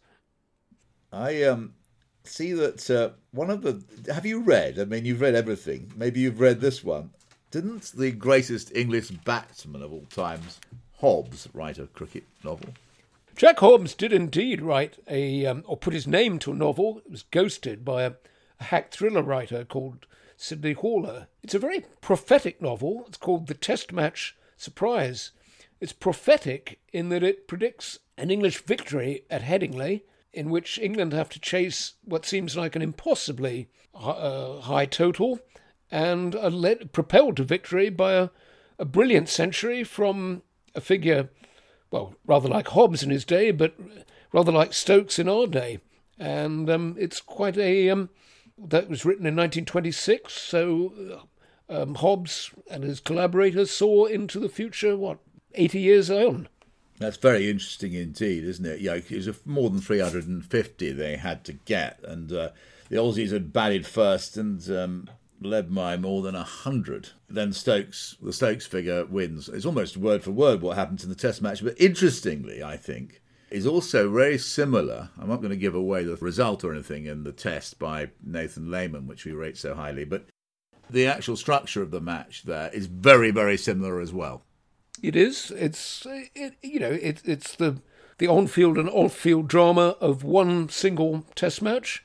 [1.12, 1.74] I um
[2.24, 3.82] see that uh, one of the.
[4.12, 4.78] Have you read?
[4.78, 5.92] I mean, you've read everything.
[5.96, 7.10] Maybe you've read this one.
[7.50, 10.60] Didn't the greatest English batsman of all times,
[11.00, 12.70] Hobbs, write a cricket novel?
[13.34, 17.00] Jack Hobbs did indeed write a, um, or put his name to a novel.
[17.04, 18.12] It was ghosted by a,
[18.60, 20.06] a hack thriller writer called
[20.36, 21.26] Sidney Haller.
[21.42, 23.04] It's a very prophetic novel.
[23.08, 25.32] It's called The Test Match Surprise.
[25.80, 30.02] It's prophetic in that it predicts an English victory at Headingley,
[30.32, 35.40] in which England have to chase what seems like an impossibly uh, high total
[35.90, 38.28] and are led, propelled to victory by a,
[38.78, 40.42] a brilliant century from
[40.74, 41.30] a figure,
[41.90, 43.74] well, rather like Hobbs in his day, but
[44.32, 45.80] rather like Stokes in our day.
[46.18, 47.90] And um, it's quite a.
[47.90, 48.10] Um,
[48.68, 51.26] that was written in 1926, so
[51.70, 55.18] um, Hobbs and his collaborators saw into the future, what,
[55.54, 56.48] 80 years on?
[57.00, 58.80] That's very interesting indeed, isn't it?
[58.80, 62.50] Yeah, it was more than 350 they had to get, and uh,
[62.90, 65.08] the Aussies had batted first, and um,
[65.40, 67.08] led by more than a hundred.
[67.26, 69.48] Then Stokes, the Stokes figure wins.
[69.48, 71.64] It's almost word for word what happens in the Test match.
[71.64, 75.08] But interestingly, I think is also very similar.
[75.18, 78.66] I'm not going to give away the result or anything in the test by Nathan
[78.66, 80.26] Leamon, which we rate so highly, but
[80.88, 84.42] the actual structure of the match there is very, very similar as well.
[85.02, 85.50] It is.
[85.52, 87.80] It's it, you know it, it's the
[88.18, 92.04] the on-field and off-field drama of one single Test match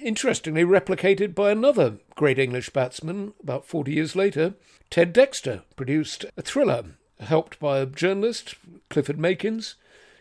[0.00, 4.54] interestingly replicated by another great English batsman about 40 years later.
[4.90, 6.84] Ted Dexter produced a thriller,
[7.20, 8.54] helped by a journalist,
[8.90, 9.74] Clifford Makins.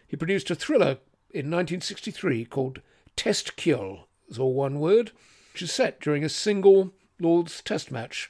[0.08, 0.98] He produced a thriller
[1.32, 2.82] in 1963 called
[3.16, 5.12] Test Kill, is all one word,
[5.54, 8.30] which is set during a single Lord's Test match.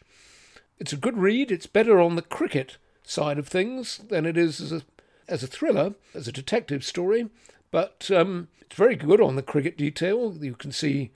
[0.80, 1.52] It's a good read.
[1.52, 4.82] It's better on the cricket side of things than it is as a,
[5.28, 7.30] as a thriller, as a detective story,
[7.72, 10.36] but um, it's very good on the cricket detail.
[10.40, 11.12] You can see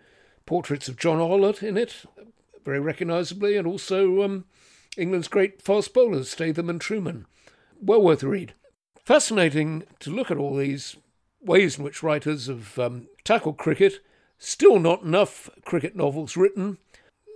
[0.45, 2.05] portraits of John Arlott in it,
[2.65, 4.45] very recognisably, and also um,
[4.97, 7.25] England's great fast bowlers, Statham and Trueman.
[7.81, 8.53] Well worth a read.
[9.05, 10.95] Fascinating to look at all these
[11.41, 13.99] ways in which writers have um, tackled cricket.
[14.37, 16.77] Still not enough cricket novels written.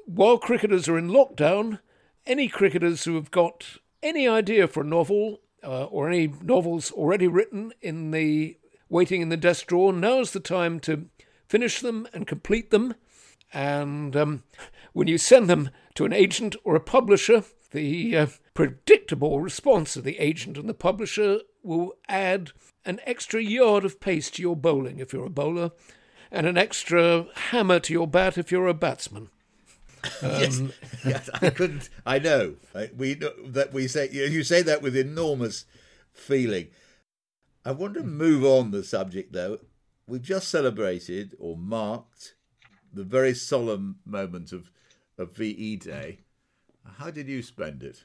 [0.05, 1.79] While cricketers are in lockdown,
[2.25, 7.27] any cricketers who have got any idea for a novel uh, or any novels already
[7.27, 8.57] written in the
[8.89, 11.07] waiting in the desk drawer, now's the time to
[11.47, 12.93] finish them and complete them.
[13.51, 14.43] And um,
[14.93, 20.03] when you send them to an agent or a publisher, the uh, predictable response of
[20.03, 22.51] the agent and the publisher will add
[22.85, 25.71] an extra yard of pace to your bowling if you're a bowler,
[26.31, 29.29] and an extra hammer to your bat if you're a batsman.
[30.21, 30.73] Yes, um,
[31.05, 31.89] yes, I couldn't.
[32.05, 32.55] I know
[32.95, 33.15] we
[33.47, 35.65] that we say you say that with enormous
[36.11, 36.67] feeling.
[37.65, 39.59] I want to move on the subject though.
[40.05, 42.35] We've just celebrated or marked
[42.91, 44.69] the very solemn moment of
[45.17, 46.19] of VE Day.
[46.97, 48.03] How did you spend it?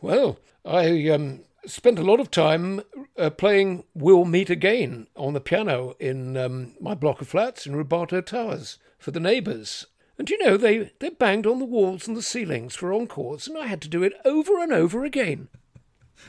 [0.00, 2.82] Well, I um, spent a lot of time
[3.18, 7.74] uh, playing We'll Meet Again on the piano in um, my block of flats in
[7.74, 9.86] Rubato Towers for the neighbours.
[10.18, 13.58] And you know, they, they banged on the walls and the ceilings for encores, and
[13.58, 15.48] I had to do it over and over again.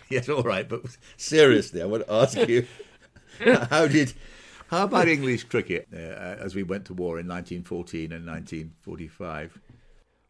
[0.09, 0.81] Yes, all right, but
[1.15, 2.67] seriously, I want to ask you
[3.69, 4.13] how did.
[4.67, 9.59] How about English cricket uh, as we went to war in 1914 and 1945?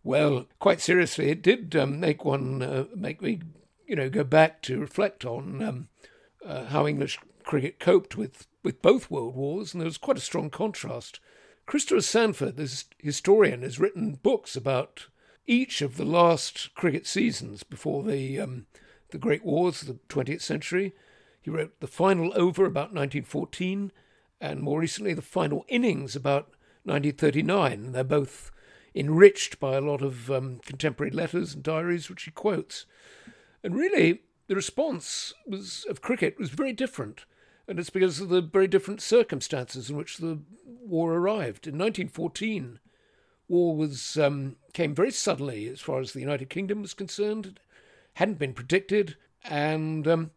[0.03, 3.41] Well, quite seriously, it did um, make one uh, make me,
[3.87, 5.87] you know, go back to reflect on um,
[6.45, 10.21] uh, how English cricket coped with, with both world wars, and there was quite a
[10.21, 11.19] strong contrast.
[11.67, 15.07] Christopher Sandford, this historian, has written books about
[15.45, 18.67] each of the last cricket seasons before the um,
[19.09, 20.93] the Great Wars of the 20th century.
[21.41, 23.91] He wrote The Final Over about 1914,
[24.39, 26.53] and more recently, The Final Innings about
[26.85, 27.91] 1939.
[27.91, 28.49] They're both
[28.95, 32.85] enriched by a lot of um, contemporary letters and diaries which he quotes.
[33.61, 37.25] And really, the response was of cricket was very different,
[37.67, 41.67] and it's because of the very different circumstances in which the war arrived.
[41.67, 42.79] In 1914,
[43.47, 47.45] war was um, came very suddenly as far as the United Kingdom was concerned.
[47.45, 47.59] It
[48.13, 50.31] hadn't been predicted, and um,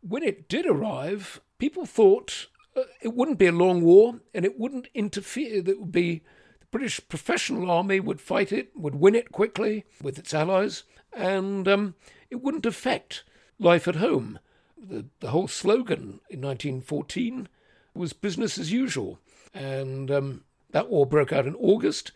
[0.00, 4.58] when it did arrive, people thought uh, it wouldn't be a long war and it
[4.58, 5.62] wouldn't interfere.
[5.62, 6.22] That would be
[6.60, 11.68] the British professional army would fight it, would win it quickly with its allies, and
[11.68, 11.94] um,
[12.30, 13.24] it wouldn't affect
[13.58, 14.38] life at home.
[14.82, 17.48] The, the whole slogan in 1914
[17.94, 19.20] was business as usual,
[19.54, 22.10] and um, that war broke out in August.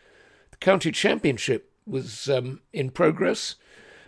[0.50, 3.54] The county championship was um, in progress,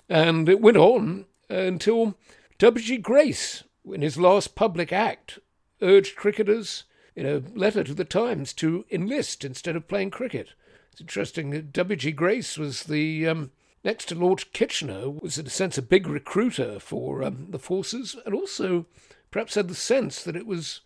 [0.09, 2.17] and it went on until
[2.59, 2.99] W.G.
[2.99, 5.39] Grace, in his last public act,
[5.81, 10.49] urged cricketers in a letter to the Times to enlist instead of playing cricket.
[10.93, 12.13] It's interesting that W.G.
[12.13, 13.53] Grace was the um,
[13.85, 18.17] next to Lord Kitchener was in a sense a big recruiter for um, the forces,
[18.25, 18.87] and also
[19.31, 20.81] perhaps had the sense that it was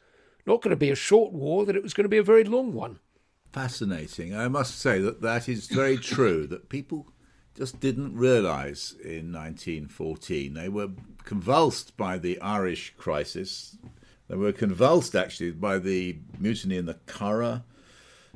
[0.46, 2.44] not going to be a short war, that it was going to be a very
[2.44, 2.98] long one.
[3.52, 4.35] Fascinating.
[4.35, 6.46] I must say that that is very true.
[6.46, 7.12] That people
[7.55, 10.88] just didn't realise in 1914 they were
[11.24, 13.76] convulsed by the Irish crisis
[14.33, 17.64] they were convulsed actually by the mutiny in the Curragh.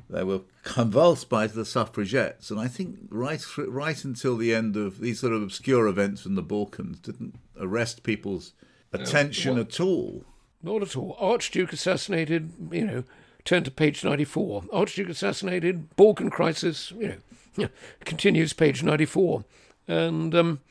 [0.09, 4.99] They were convulsed by the suffragettes, and I think right right until the end of
[4.99, 8.53] these sort of obscure events in the Balkans didn't arrest people's
[8.93, 10.23] attention uh, at all.
[10.63, 11.17] Not at all.
[11.19, 12.53] Archduke assassinated.
[12.71, 13.03] You know,
[13.43, 14.63] turn to page ninety-four.
[14.71, 15.93] Archduke assassinated.
[15.97, 16.91] Balkan crisis.
[16.91, 17.17] You
[17.57, 17.69] know,
[18.05, 19.43] continues page ninety-four,
[19.89, 20.61] and um,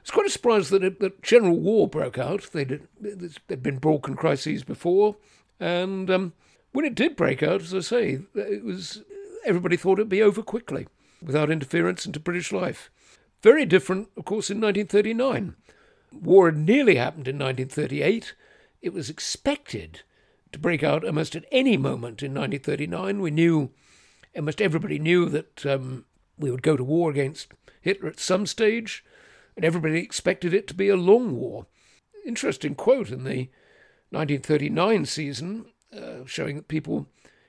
[0.00, 2.52] it's quite a surprise that, it, that general war broke out.
[2.52, 5.16] They'd, there'd been Balkan crises before,
[5.58, 6.32] and um,
[6.72, 9.02] when it did break out, as I say, it was
[9.44, 10.86] everybody thought it'd be over quickly,
[11.22, 12.90] without interference into British life.
[13.42, 15.56] Very different, of course, in 1939.
[16.12, 18.34] War had nearly happened in 1938.
[18.82, 20.02] It was expected
[20.52, 23.20] to break out almost at any moment in 1939.
[23.20, 23.70] We knew,
[24.36, 26.04] almost everybody knew that um,
[26.36, 29.04] we would go to war against Hitler at some stage
[29.56, 31.66] and everybody expected it to be a long war.
[32.26, 33.48] Interesting quote in the
[34.10, 37.06] 1939 season, uh, showing that people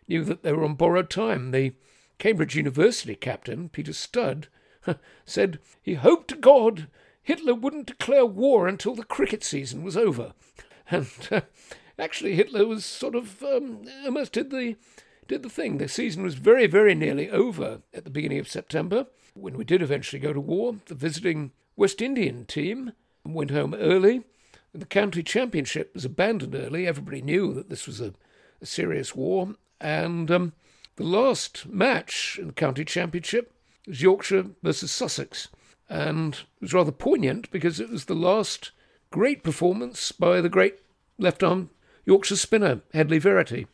[0.07, 1.51] knew that they were on borrowed time.
[1.51, 1.73] The
[2.19, 4.47] Cambridge University captain, Peter Studd,
[5.25, 6.87] said he hoped to God
[7.23, 10.33] Hitler wouldn't declare war until the cricket season was over.
[10.93, 11.41] And uh,
[11.97, 14.75] actually, Hitler was sort of um, almost did the
[15.25, 15.77] did the thing.
[15.77, 19.81] The season was very, very nearly over at the beginning of September when we did
[19.81, 20.75] eventually go to war.
[20.87, 22.91] The visiting West Indian team
[23.23, 24.25] went home early.
[24.73, 26.85] The county championship was abandoned early.
[26.85, 28.13] Everybody knew that this was a,
[28.61, 29.55] a serious war.
[29.79, 30.53] And um,
[30.95, 33.51] the last match in the county championship
[33.87, 35.47] was Yorkshire versus Sussex.
[35.89, 38.71] And it was rather poignant because it was the last
[39.09, 40.79] great performance by the great
[41.17, 41.69] left arm
[42.05, 43.67] Yorkshire spinner, Hedley Verity.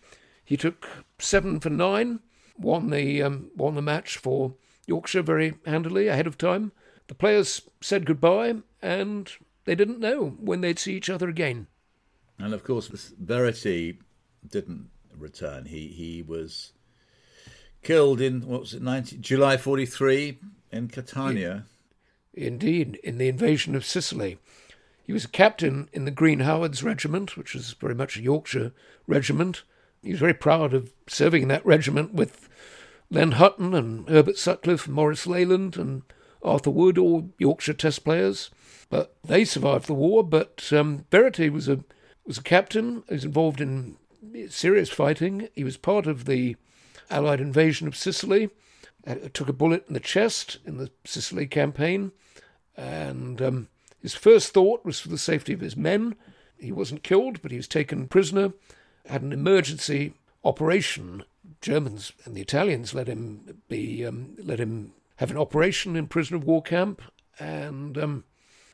[0.43, 0.88] He took
[1.19, 2.19] seven for nine,
[2.57, 4.53] won the, um, won the match for
[4.85, 6.71] Yorkshire very handily ahead of time.
[7.07, 9.31] The players said goodbye, and
[9.65, 11.67] they didn't know when they'd see each other again.
[12.39, 13.99] And of course, Verity
[14.47, 15.65] didn't return.
[15.65, 16.73] He he was
[17.83, 20.39] killed in what was it, 19, July forty three
[20.71, 21.65] in Catania.
[22.33, 24.38] Indeed, in the invasion of Sicily.
[25.03, 28.73] He was a captain in the Green Howards Regiment, which was very much a Yorkshire
[29.07, 29.63] regiment.
[30.03, 32.49] He was very proud of serving in that regiment with
[33.09, 36.03] Len Hutton and Herbert Sutcliffe, and Maurice Leyland and
[36.43, 38.51] Arthur Wood, all Yorkshire Test players.
[38.89, 40.23] But they survived the war.
[40.23, 41.83] But um, Verity was a
[42.25, 43.03] was a captain.
[43.07, 43.95] He was involved in
[44.49, 45.49] serious fighting.
[45.55, 46.55] He was part of the
[47.09, 48.49] Allied invasion of Sicily.
[49.05, 52.11] Uh, took a bullet in the chest in the Sicily campaign,
[52.75, 53.67] and um,
[54.01, 56.15] his first thought was for the safety of his men.
[56.57, 58.53] He wasn't killed, but he was taken prisoner,
[59.05, 60.13] had an emergency
[60.43, 61.23] operation.
[61.61, 66.38] Germans and the Italians let him be um, let him have an operation in prisoner
[66.38, 67.01] of war camp,
[67.39, 68.23] and um,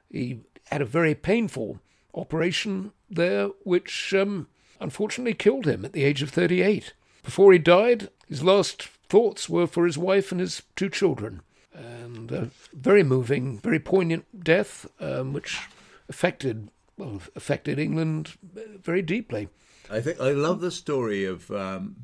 [0.09, 1.79] he had a very painful
[2.15, 4.47] operation there, which um,
[4.79, 6.93] unfortunately killed him at the age of 38.
[7.23, 11.41] Before he died, his last thoughts were for his wife and his two children
[11.73, 15.67] and a very moving, very poignant death, um, which
[16.09, 18.37] affected well affected England
[18.83, 19.49] very deeply.
[19.89, 21.49] I think I love the story of.
[21.51, 21.95] Um,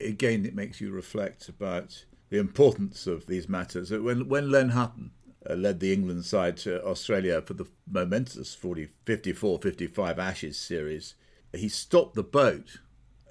[0.00, 3.90] again, it makes you reflect about the importance of these matters.
[3.90, 5.12] When when Len Hutton
[5.48, 11.14] uh, led the England side to Australia for the momentous 40, 54-55 Ashes series,
[11.52, 12.78] he stopped the boat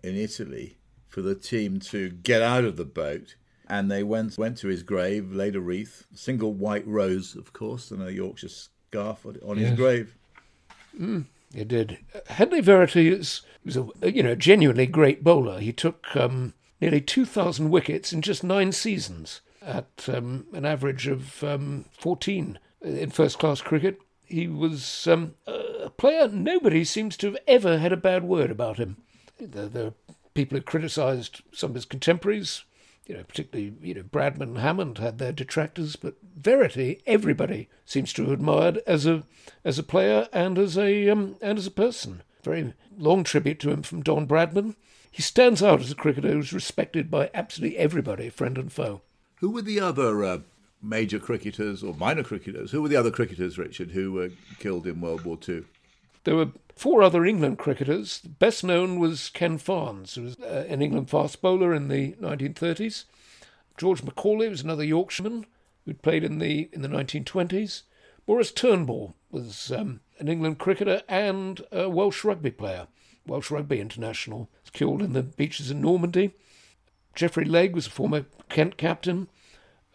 [0.03, 3.35] in Italy for the team to get out of the boat
[3.69, 7.91] and they went went to his grave, laid a wreath, single white rose, of course,
[7.91, 10.17] and a Yorkshire scarf on his grave.
[10.99, 11.99] Mm, he did.
[12.27, 15.59] Hedley Verity is, was a you know genuinely great bowler.
[15.59, 21.07] He took um, nearly two thousand wickets in just nine seasons at um, an average
[21.07, 23.99] of um, fourteen in first class cricket.
[24.29, 28.77] He was um, a player nobody seems to have ever had a bad word about
[28.77, 28.97] him.
[29.39, 29.93] There, there are
[30.33, 32.63] people who criticised some of his contemporaries
[33.09, 38.13] you know, particularly, you know, Bradman and Hammond had their detractors, but Verity, everybody seems
[38.13, 39.23] to have admired as a
[39.65, 42.21] as a player and as a um, and as a person.
[42.43, 44.75] Very long tribute to him from Don Bradman.
[45.11, 49.01] He stands out as a cricketer who's respected by absolutely everybody, friend and foe.
[49.37, 50.39] Who were the other uh,
[50.81, 52.71] major cricketers or minor cricketers?
[52.71, 55.65] Who were the other cricketers, Richard, who were killed in World War Two?
[56.23, 58.19] There were four other England cricketers.
[58.19, 62.13] The best known was Ken Farnes, who was uh, an England fast bowler in the
[62.13, 63.05] 1930s.
[63.77, 65.45] George Macaulay was another Yorkshireman
[65.85, 67.83] who'd played in the in the 1920s.
[68.27, 72.87] Maurice Turnbull was um, an England cricketer and a Welsh rugby player,
[73.25, 74.49] Welsh rugby international.
[74.63, 76.33] Was killed in the beaches in Normandy.
[77.15, 79.29] Geoffrey Legg was a former Kent captain,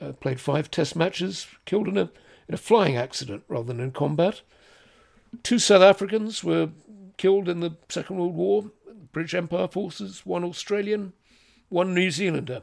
[0.01, 2.11] uh, played five Test matches, killed in a
[2.47, 4.43] in a flying accident rather than in combat.
[5.43, 6.71] Two South Africans were
[7.17, 8.71] killed in the Second World War,
[9.13, 11.13] British Empire forces, one Australian,
[11.69, 12.63] one New Zealander.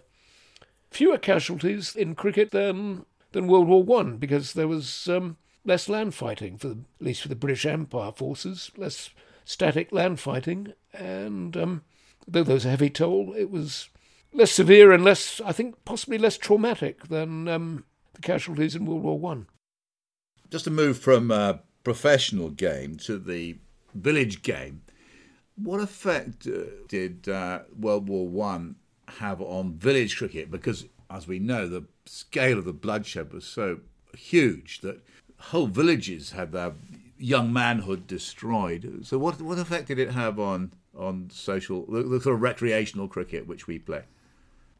[0.91, 6.13] Fewer casualties in cricket than, than World War One because there was um, less land
[6.13, 9.09] fighting, for the, at least for the British Empire forces, less
[9.45, 11.83] static land fighting, and um,
[12.27, 13.89] though there was a heavy toll, it was
[14.33, 19.03] less severe and less, I think, possibly less traumatic than um, the casualties in World
[19.03, 19.47] War One.
[20.49, 23.57] Just to move from uh, professional game to the
[23.93, 24.81] village game,
[25.55, 28.75] what effect uh, did uh, World War One
[29.17, 30.49] have on village cricket?
[30.51, 33.79] Because, as we know, the scale of the bloodshed was so
[34.17, 35.01] huge that
[35.37, 36.73] whole villages had their
[37.17, 39.01] young manhood destroyed.
[39.03, 43.07] So, what what effect did it have on on social, the, the sort of recreational
[43.07, 44.03] cricket which we play?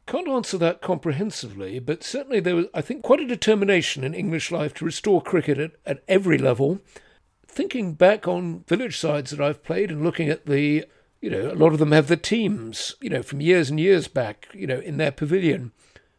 [0.06, 4.50] Can't answer that comprehensively, but certainly there was, I think, quite a determination in English
[4.50, 6.80] life to restore cricket at, at every level.
[7.46, 10.86] Thinking back on village sides that I've played and looking at the,
[11.20, 14.08] you know, a lot of them have the teams, you know, from years and years
[14.08, 15.70] back, you know, in their pavilion.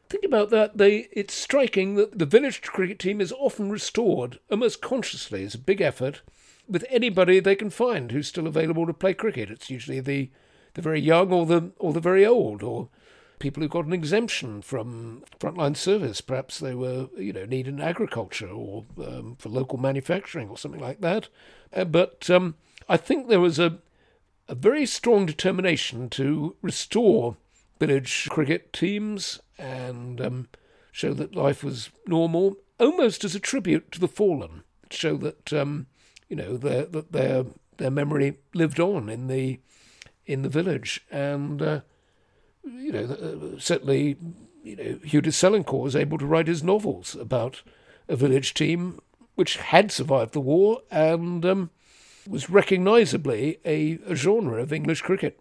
[0.09, 0.77] Think about that.
[0.77, 5.43] They, it's striking that the village cricket team is often restored almost consciously.
[5.43, 6.21] as a big effort
[6.67, 9.49] with anybody they can find who's still available to play cricket.
[9.49, 10.29] It's usually the,
[10.75, 12.89] the very young or the or the very old or
[13.43, 16.21] people who got an exemption from frontline service.
[16.21, 20.79] Perhaps they were, you know, needed in agriculture or um, for local manufacturing or something
[20.79, 21.27] like that.
[21.73, 22.55] Uh, but um,
[22.87, 23.79] I think there was a,
[24.47, 27.35] a very strong determination to restore
[27.81, 30.47] village cricket teams and um,
[30.93, 34.63] show that life was normal, almost as a tribute to the fallen.
[34.89, 35.87] Show that um,
[36.29, 39.59] you know their, that their their memory lived on in the
[40.25, 41.61] in the village and.
[41.61, 41.81] Uh,
[42.63, 44.17] you know, uh, certainly,
[44.63, 47.61] you know, Hugh de Selincourt was able to write his novels about
[48.07, 48.99] a village team
[49.35, 51.69] which had survived the war and um,
[52.27, 55.39] was recognisably a, a, genre of English cricket.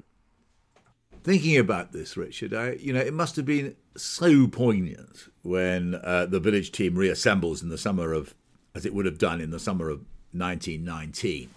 [1.22, 6.26] Thinking about this, Richard, I, you know, it must have been so poignant when uh,
[6.26, 8.34] the village team reassembles in the summer of,
[8.74, 9.98] as it would have done in the summer of
[10.32, 11.50] 1919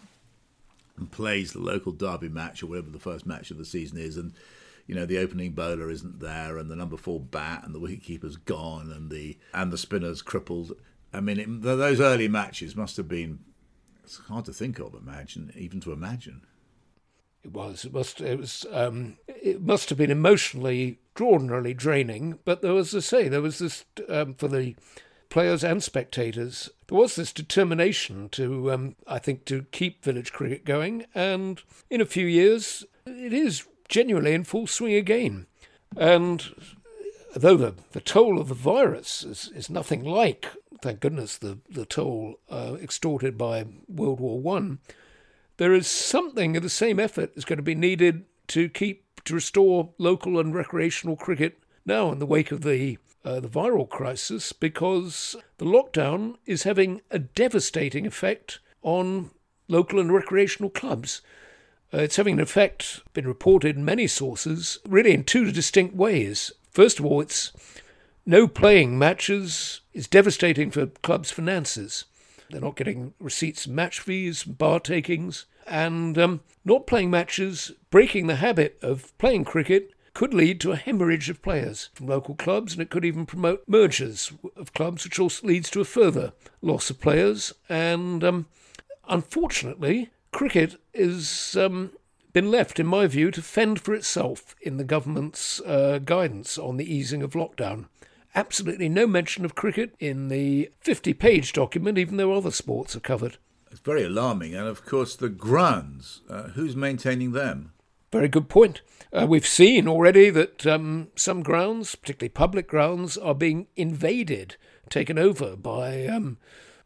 [0.97, 4.17] and plays the local derby match or whatever the first match of the season is,
[4.17, 4.33] and
[4.87, 8.37] you know the opening bowler isn't there, and the number four bat and the wicketkeeper's
[8.37, 10.73] gone, and the and the spinner's crippled.
[11.13, 13.39] I mean, it, those early matches must have been.
[14.03, 16.41] It's hard to think of, imagine, even to imagine.
[17.43, 17.85] It was.
[17.85, 18.21] It must.
[18.21, 18.65] It was.
[18.71, 22.39] Um, it must have been emotionally extraordinarily draining.
[22.43, 24.75] But there was, as I say, there was this um, for the
[25.29, 26.69] players and spectators.
[26.87, 32.01] There was this determination to, um, I think, to keep village cricket going, and in
[32.01, 35.47] a few years, it is genuinely in full swing again.
[35.97, 36.53] And
[37.35, 40.47] though the, the toll of the virus is, is nothing like,
[40.81, 44.79] thank goodness, the, the toll uh, extorted by World War One,
[45.57, 49.33] there is something of the same effort is going to be needed to keep to
[49.33, 54.53] restore local and recreational cricket now in the wake of the uh, the viral crisis
[54.53, 59.31] because the lockdown is having a devastating effect on
[59.67, 61.21] local and recreational clubs.
[61.93, 66.51] Uh, it's having an effect, been reported in many sources, really in two distinct ways.
[66.71, 67.51] First of all, it's
[68.25, 72.05] no playing matches is devastating for clubs' finances.
[72.49, 78.35] They're not getting receipts, match fees, bar takings, and um, not playing matches, breaking the
[78.35, 82.81] habit of playing cricket could lead to a hemorrhage of players from local clubs, and
[82.81, 86.31] it could even promote mergers of clubs, which also leads to a further
[86.61, 87.53] loss of players.
[87.67, 88.47] And um,
[89.09, 91.91] unfortunately, cricket has um,
[92.33, 96.77] been left, in my view, to fend for itself in the government's uh, guidance on
[96.77, 97.85] the easing of lockdown
[98.35, 102.99] absolutely no mention of cricket in the 50 page document, even though other sports are
[102.99, 103.37] covered.
[103.71, 104.53] It's very alarming.
[104.53, 107.71] And of course, the grounds, uh, who's maintaining them?
[108.11, 108.81] Very good point.
[109.11, 114.57] Uh, we've seen already that um, some grounds, particularly public grounds, are being invaded,
[114.89, 116.37] taken over by um,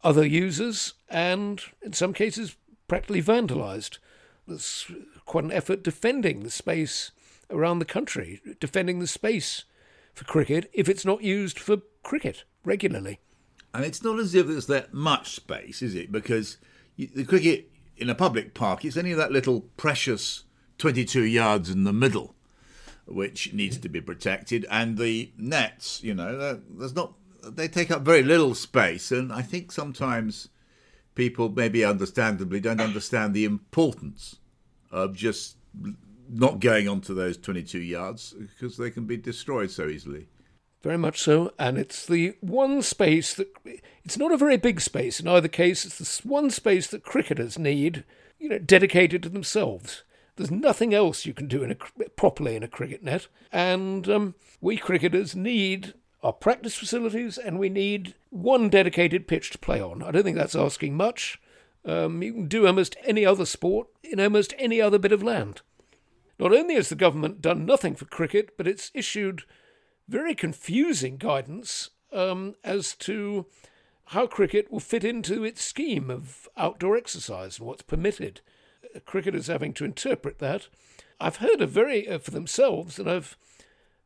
[0.02, 2.56] other users, and in some cases,
[2.90, 3.98] practically vandalised.
[4.48, 4.90] There's
[5.24, 7.12] quite an effort defending the space
[7.48, 9.62] around the country, defending the space
[10.12, 13.20] for cricket if it's not used for cricket regularly.
[13.72, 16.10] And it's not as if there's that much space, is it?
[16.10, 16.58] Because
[16.98, 20.42] the cricket in a public park is only that little precious
[20.78, 22.34] 22 yards in the middle,
[23.06, 24.66] which needs to be protected.
[24.68, 27.14] And the nets, you know, there's not,
[27.44, 29.12] they take up very little space.
[29.12, 30.48] And I think sometimes
[31.20, 34.36] people, maybe understandably, don't understand the importance
[34.90, 35.58] of just
[36.30, 40.28] not going onto those 22 yards because they can be destroyed so easily.
[40.82, 43.48] Very much so, and it's the one space that
[44.02, 45.84] it's not a very big space in either case.
[45.84, 48.04] It's the one space that cricketers need,
[48.38, 50.04] you know, dedicated to themselves.
[50.36, 54.34] There's nothing else you can do in a, properly in a cricket net, and um,
[54.62, 55.92] we cricketers need
[56.22, 60.02] our practice facilities, and we need one dedicated pitch to play on.
[60.02, 61.40] I don't think that's asking much.
[61.84, 65.62] Um, you can do almost any other sport in almost any other bit of land.
[66.38, 69.44] Not only has the government done nothing for cricket, but it's issued
[70.08, 73.46] very confusing guidance um, as to
[74.06, 78.40] how cricket will fit into its scheme of outdoor exercise and what's permitted.
[78.94, 80.68] Uh, cricketers having to interpret that.
[81.20, 83.36] I've heard a very, uh, for themselves, and I've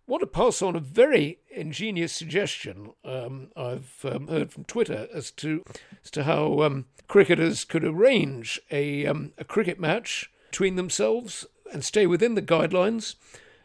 [0.07, 5.31] want to pass on a very ingenious suggestion um, I've um, heard from Twitter as
[5.33, 5.65] to
[6.03, 11.85] as to how um, cricketers could arrange a um, a cricket match between themselves and
[11.85, 13.17] stay within the guidelines,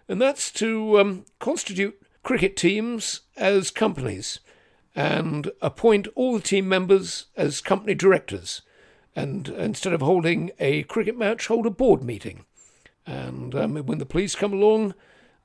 [0.07, 4.39] and that's to um, constitute cricket teams as companies
[4.95, 8.61] and appoint all the team members as company directors.
[9.15, 12.45] And instead of holding a cricket match, hold a board meeting.
[13.05, 14.93] And um, when the police come along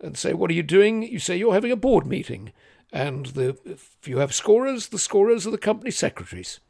[0.00, 1.02] and say, What are you doing?
[1.02, 2.52] you say, You're having a board meeting.
[2.92, 6.60] And the, if you have scorers, the scorers are the company secretaries.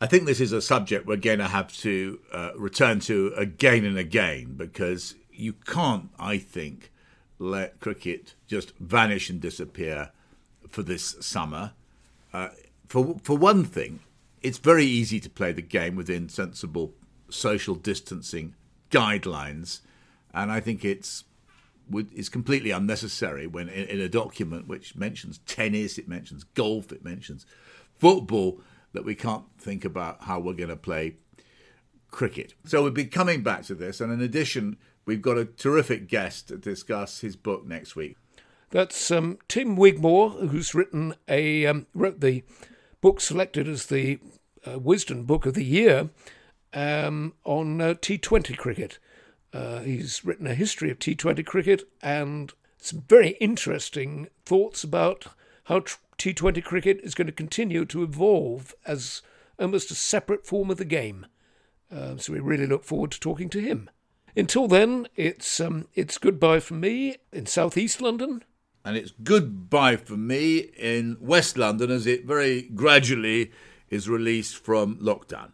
[0.00, 3.84] I think this is a subject we're going to have to uh, return to again
[3.84, 6.92] and again because you can't, I think,
[7.38, 10.10] let cricket just vanish and disappear
[10.68, 11.72] for this summer.
[12.32, 12.48] Uh,
[12.86, 14.00] for for one thing,
[14.42, 16.94] it's very easy to play the game within sensible
[17.28, 18.54] social distancing
[18.90, 19.80] guidelines,
[20.32, 21.24] and I think it's
[21.92, 27.04] it's completely unnecessary when in, in a document which mentions tennis, it mentions golf, it
[27.04, 27.46] mentions
[27.96, 28.60] football
[28.92, 31.16] that we can't think about how we're going to play
[32.10, 32.54] cricket.
[32.64, 36.48] So we'll be coming back to this, and in addition, we've got a terrific guest
[36.48, 38.16] to discuss his book next week.
[38.70, 42.44] That's um, Tim Wigmore, who's written a um, wrote the
[43.00, 44.18] book selected as the
[44.66, 46.10] uh, Wisden Book of the Year
[46.74, 48.98] um, on uh, T20 cricket.
[49.52, 55.26] Uh, he's written a history of T20 cricket and some very interesting thoughts about
[55.64, 55.80] how
[56.18, 59.22] T20 cricket is going to continue to evolve as
[59.58, 61.26] almost a separate form of the game.
[61.90, 63.90] Uh, so we really look forward to talking to him.
[64.36, 68.44] Until then, it's um, it's goodbye from me in southeast London.
[68.84, 73.50] And it's goodbye from me in West London as it very gradually
[73.90, 75.52] is released from lockdown.